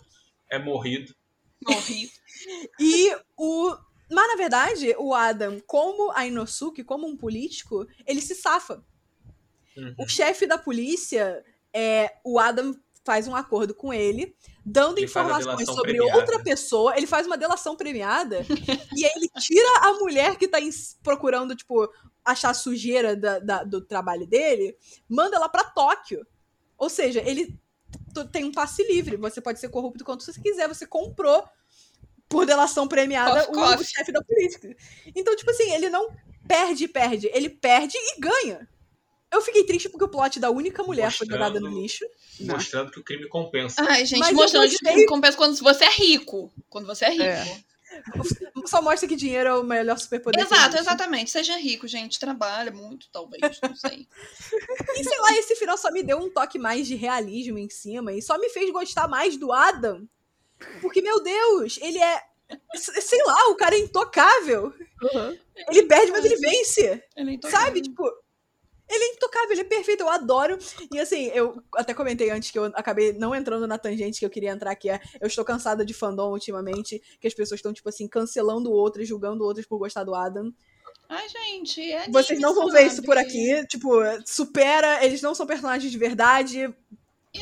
[0.51, 1.15] é morrido.
[1.65, 2.11] Morri.
[2.79, 3.75] E o.
[4.11, 8.85] Mas, na verdade, o Adam, como a Inosuke, como um político, ele se safa.
[9.75, 9.95] Uhum.
[9.97, 14.35] O chefe da polícia, é, o Adam faz um acordo com ele,
[14.65, 16.19] dando Ele informações sobre premiada.
[16.19, 16.95] outra pessoa.
[16.97, 18.45] Ele faz uma delação premiada
[18.95, 20.57] e aí ele tira a mulher que tá
[21.01, 21.89] procurando, tipo,
[22.25, 24.77] achar sujeira da- da- do trabalho dele,
[25.07, 26.27] manda ela pra Tóquio.
[26.77, 27.57] Ou seja, ele
[28.33, 29.15] tem um passe livre.
[29.15, 30.67] Você pode ser corrupto quanto você quiser.
[30.67, 31.41] Você comprou
[32.27, 33.81] por delação premiada Cof, o, cof.
[33.81, 34.75] o chefe da política.
[35.15, 36.09] Então, tipo assim, ele não
[36.45, 37.31] perde, perde.
[37.33, 38.67] Ele perde e ganha.
[39.31, 42.05] Eu fiquei triste porque o plot da única mulher foi Mostrando- jogada no lixo.
[42.39, 42.55] Não.
[42.55, 43.85] Mostrando que o crime compensa.
[43.87, 46.51] Ai, gente, Mas mostrando que compensa quando você é rico.
[46.69, 47.23] Quando você é rico.
[47.23, 47.67] É.
[48.65, 50.45] Só mostra que dinheiro é o melhor superpoder.
[50.45, 51.31] Exato, exatamente.
[51.31, 52.19] Seja rico, gente.
[52.19, 53.41] Trabalha muito, talvez.
[53.61, 54.07] Não sei.
[54.97, 58.13] E sei lá, esse final só me deu um toque mais de realismo em cima
[58.13, 60.07] e só me fez gostar mais do Adam.
[60.81, 62.23] Porque, meu Deus, ele é.
[62.75, 64.73] Sei lá, o cara é intocável.
[65.01, 65.37] Uhum.
[65.69, 67.03] Ele perde, mas ele vence.
[67.15, 67.81] Ele é Sabe?
[67.81, 68.11] Tipo.
[68.89, 70.57] Ele é intocável, ele é perfeito, eu adoro.
[70.93, 74.29] E assim, eu até comentei antes que eu acabei não entrando na tangente que eu
[74.29, 77.89] queria entrar, que é eu estou cansada de fandom ultimamente, que as pessoas estão, tipo
[77.89, 80.53] assim, cancelando outras, julgando outras por gostar do Adam.
[81.09, 81.81] Ai, gente.
[81.91, 83.65] É Vocês não vão ver isso por aqui.
[83.67, 83.89] Tipo,
[84.25, 86.73] supera, eles não são personagens de verdade.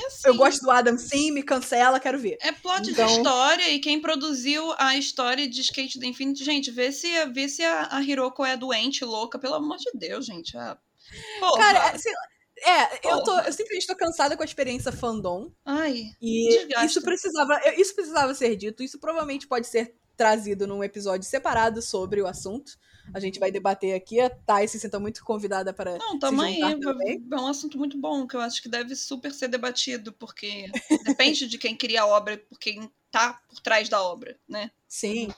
[0.08, 2.38] Assim, Eu gosto do Adam sim, me cancela, quero ver.
[2.42, 6.70] É plot Então- de história e quem produziu a história de Skate da Infinity, gente,
[6.70, 10.58] vê se, vê se a, a Hiroko é doente, louca, pelo amor de Deus, gente.
[10.58, 10.78] Ah,
[11.40, 11.58] porra.
[11.58, 12.20] Cara, é, sei lá,
[12.66, 15.52] é, eu, tô, eu simplesmente tô cansada com a experiência fandom.
[15.66, 16.86] Ai, E Desgasta.
[16.86, 18.82] isso precisava, isso precisava ser dito.
[18.82, 22.78] Isso provavelmente pode ser trazido num episódio separado sobre o assunto.
[23.14, 24.20] A gente vai debater aqui.
[24.20, 25.98] A Thay se sinta muito convidada para.
[25.98, 26.56] não, aí.
[26.56, 27.28] juntar também.
[27.32, 30.72] É um assunto muito bom, que eu acho que deve super ser debatido, porque
[31.04, 34.72] depende de quem cria a obra, por quem tá por trás da obra, né?
[34.88, 35.32] Sim.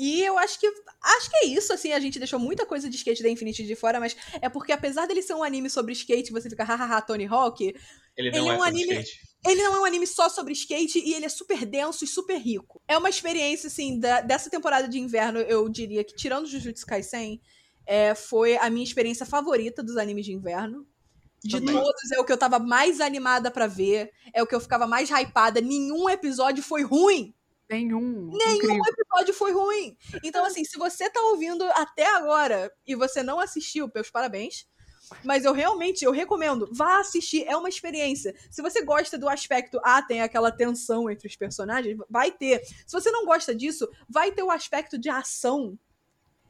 [0.00, 2.96] E eu acho que acho que é isso, assim, a gente deixou muita coisa de
[2.96, 6.32] skate da Infinity de fora, mas é porque apesar dele ser um anime sobre skate,
[6.32, 7.74] você fica hahaha Tony Hawk,
[8.16, 9.20] Ele não Ele é é, um anime- skate.
[9.46, 12.38] ele não é um anime só sobre skate e ele é super denso e super
[12.38, 12.80] rico.
[12.88, 17.40] É uma experiência, assim, da- dessa temporada de inverno, eu diria que, tirando Jujutsu Kaisen,
[17.86, 20.86] é, foi a minha experiência favorita dos animes de inverno.
[21.42, 21.74] De Também.
[21.74, 24.86] todos, é o que eu tava mais animada pra ver, é o que eu ficava
[24.86, 25.60] mais hypada.
[25.60, 27.34] Nenhum episódio foi ruim.
[27.70, 28.30] Nenhum.
[28.32, 28.82] Nenhum Incrível.
[28.88, 29.96] episódio foi ruim.
[30.24, 34.66] Então, assim, se você tá ouvindo até agora e você não assistiu, meus parabéns.
[35.24, 38.34] Mas eu realmente, eu recomendo, vá assistir, é uma experiência.
[38.50, 42.62] Se você gosta do aspecto, ah, tem aquela tensão entre os personagens, vai ter.
[42.86, 45.78] Se você não gosta disso, vai ter o aspecto de ação.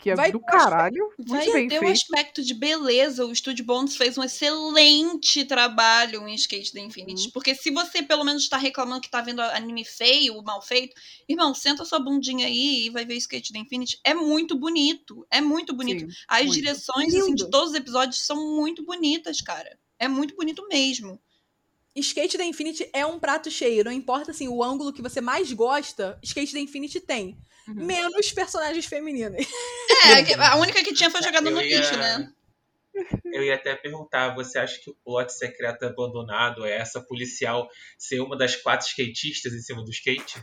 [0.00, 1.12] Que é Vai do um caralho.
[1.18, 1.92] Muito Vai bem ter um feito.
[1.92, 3.26] aspecto de beleza.
[3.26, 7.26] O Estúdio Bones fez um excelente trabalho em Skate da Infinity.
[7.26, 7.30] Uhum.
[7.32, 10.94] Porque se você pelo menos tá reclamando que tá vendo anime feio, mal feito,
[11.28, 14.00] irmão, senta sua bundinha aí e vai ver Skate da Infinity.
[14.02, 15.26] É muito bonito.
[15.30, 16.10] É muito bonito.
[16.10, 16.54] Sim, As muito.
[16.54, 19.78] direções assim, de todos os episódios são muito bonitas, cara.
[19.98, 21.20] É muito bonito mesmo.
[21.96, 23.84] Skate da Infinity é um prato cheio.
[23.84, 27.36] Não importa assim, o ângulo que você mais gosta, Skate da Infinity tem.
[27.68, 27.74] Uhum.
[27.84, 29.46] Menos personagens femininas.
[30.06, 32.32] É, a única que tinha foi jogada no ia- lixo, né?
[33.32, 37.68] Eu ia até perguntar, você acha que o plot secreto abandonado é essa policial
[37.98, 40.42] ser uma das quatro skatistas em cima do skate?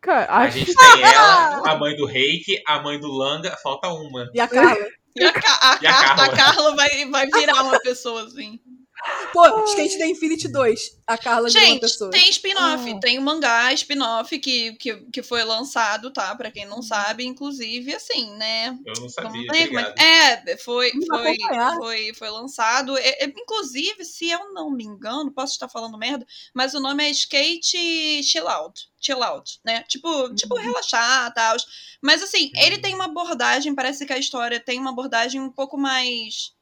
[0.00, 4.30] Cara, A gente tem ela, a mãe do Reiki, a mãe do Langa, falta uma.
[4.34, 4.86] E a Carla.
[5.16, 6.24] E a, Ca- a E a Car- Carla?
[6.32, 8.58] a Carla vai, vai virar uma pessoa assim.
[9.32, 10.98] Pô, Skate da Infinity 2.
[11.06, 12.10] A Carla virou uma Gente, pessoa.
[12.10, 12.92] tem spin-off.
[12.92, 13.00] Ah.
[13.00, 16.34] Tem um mangá spin-off que, que, que foi lançado, tá?
[16.34, 18.78] Pra quem não sabe, inclusive, assim, né?
[18.86, 19.94] Eu não sabia, como é-.
[19.98, 21.36] É, foi, foi,
[21.78, 22.96] foi, foi lançado.
[22.98, 27.04] É, é, inclusive, se eu não me engano, posso estar falando merda, mas o nome
[27.04, 28.88] é Skate Chill Out.
[29.00, 29.84] Chill Out, né?
[29.88, 31.56] Tipo, tipo relaxar e tal.
[32.02, 35.76] Mas assim, ele tem uma abordagem, parece que a história tem uma abordagem um pouco
[35.78, 36.52] mais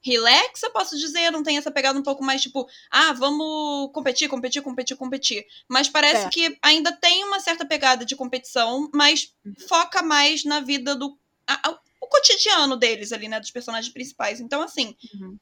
[0.00, 4.62] relaxa, posso dizer, não tem essa pegada um pouco mais tipo, ah, vamos competir, competir,
[4.62, 5.46] competir, competir.
[5.68, 6.28] Mas parece É.
[6.30, 9.34] que ainda tem uma certa pegada de competição, mas
[9.68, 14.40] foca mais na vida do a- a- o cotidiano deles ali, né, dos personagens principais.
[14.40, 15.36] Então assim, Uhum.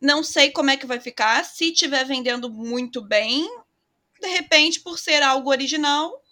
[0.00, 3.44] não sei como é que vai ficar, se tiver vendendo muito bem,
[4.20, 6.22] de repente por ser algo original,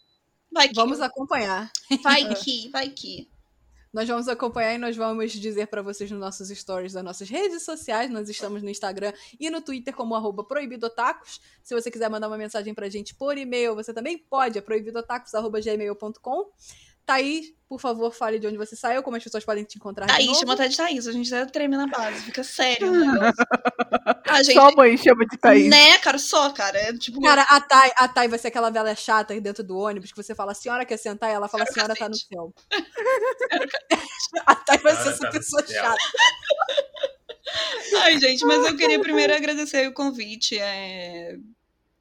[0.53, 1.71] vai que Vamos acompanhar.
[2.03, 3.29] vai que, vai que.
[3.95, 7.63] Nós vamos acompanhar e nós vamos dizer pra vocês nos nossos stories das nossas redes
[7.63, 8.11] sociais.
[8.11, 11.41] Nós estamos no Instagram e no Twitter como arroba proibidotacos.
[11.63, 14.59] Se você quiser mandar uma mensagem pra gente por e-mail, você também pode.
[14.59, 16.51] É proibidotacos.gmail.com.
[17.07, 20.13] Thaís, por favor, fale de onde você saiu, como as pessoas podem te encontrar de
[20.13, 20.41] Thaís, novo.
[20.41, 22.91] chama até de Thaís, a gente até treme na base, fica sério.
[24.27, 25.69] A gente, Só a mãe chama de Thaís.
[25.71, 27.21] né, cara, só, cara, é tipo...
[27.21, 30.17] Cara, a Thay, a Thay vai ser aquela velha chata aí dentro do ônibus que
[30.17, 31.31] você fala, a senhora quer sentar?
[31.31, 32.53] E ela fala, a senhora tá no céu.
[34.47, 35.97] a Thay vai ser essa tá pessoa chata.
[38.03, 40.59] Ai, gente, mas eu queria primeiro agradecer o convite.
[40.59, 41.37] é,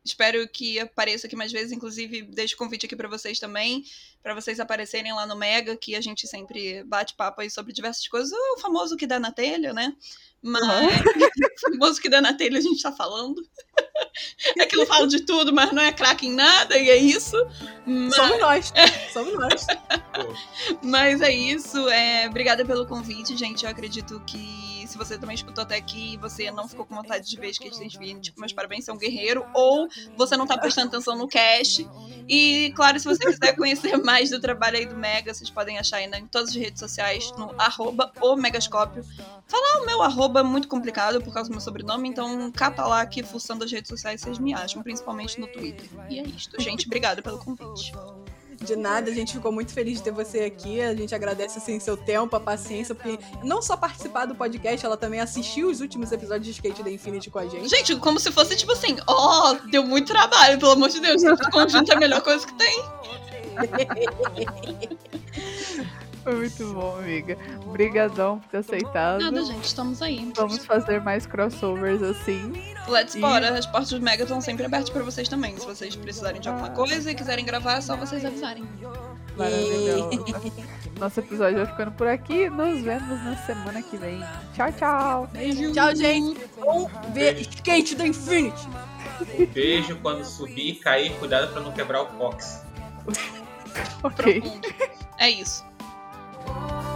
[0.06, 1.72] Espero que apareça aqui mais vezes.
[1.72, 3.86] Inclusive, deixo o convite aqui pra vocês também,
[4.22, 8.08] pra vocês aparecerem lá no Mega, que a gente sempre bate papo aí sobre diversas
[8.08, 8.32] coisas.
[8.32, 9.96] O famoso que dá na telha, né?
[10.42, 10.62] Mas
[11.66, 13.42] o famoso que dá na telha a gente tá falando.
[14.60, 17.36] É que eu falo de tudo, mas não é craque em nada, e é isso.
[17.86, 18.16] Mas...
[18.16, 18.74] Somos nós.
[19.12, 19.66] Somos nós.
[20.84, 21.90] Mas é isso.
[21.90, 23.64] É, obrigada pelo convite, gente.
[23.66, 27.28] Eu acredito que se você também escutou até aqui e você não ficou com vontade
[27.28, 29.44] de ver Skate Infinity, tipo, meus parabéns, é um guerreiro.
[29.54, 31.88] Ou você não tá prestando atenção no cast.
[32.30, 35.98] E, claro, se você quiser conhecer mais do trabalho aí do Mega, vocês podem achar
[35.98, 39.04] ainda em todas as redes sociais, no arroba Megascópio.
[39.48, 43.04] Falar o meu arroba é muito complicado por causa do meu sobrenome, então cata lá
[43.06, 45.90] que fuçando as redes sociais vocês me acham, principalmente no Twitter.
[46.08, 46.86] E é isto, gente.
[46.86, 47.92] Obrigada pelo convite.
[48.64, 50.82] De nada, a gente ficou muito feliz de ter você aqui.
[50.82, 54.98] A gente agradece assim seu tempo, a paciência, porque não só participar do podcast, ela
[54.98, 57.68] também assistiu os últimos episódios de Skate da Infinity com a gente.
[57.68, 61.24] Gente, como se fosse tipo assim, ó, deu muito trabalho, pelo amor de Deus.
[61.24, 62.84] Esse conjunto é a melhor coisa que tem.
[66.24, 67.38] Foi muito bom, amiga.
[67.66, 69.20] Obrigadão por ter aceitado.
[69.22, 70.32] Nada, gente, estamos aí.
[70.36, 72.54] Vamos fazer mais crossovers assim.
[72.88, 73.58] Let's E- bora.
[73.58, 75.58] As portas do Mega estão sempre abertas pra vocês também.
[75.58, 78.64] Se vocês precisarem de alguma coisa e quiserem gravar, é só vocês avisarem.
[79.38, 80.10] Maravilhoso.
[81.00, 82.50] Nosso episódio vai ficando por aqui.
[82.50, 84.24] Nos vemos na semana que vem.
[84.56, 85.30] Tchau, tchau.
[85.34, 85.72] Beijo.
[85.74, 86.40] Tchau, gente.
[86.58, 88.68] Vamos ver Skate da Infinity.
[89.54, 92.62] beijo quando subir e cair, cuidado pra não quebrar o cox.
[94.04, 94.44] Ok.
[95.18, 95.66] É isso.
[96.48, 96.93] Oh.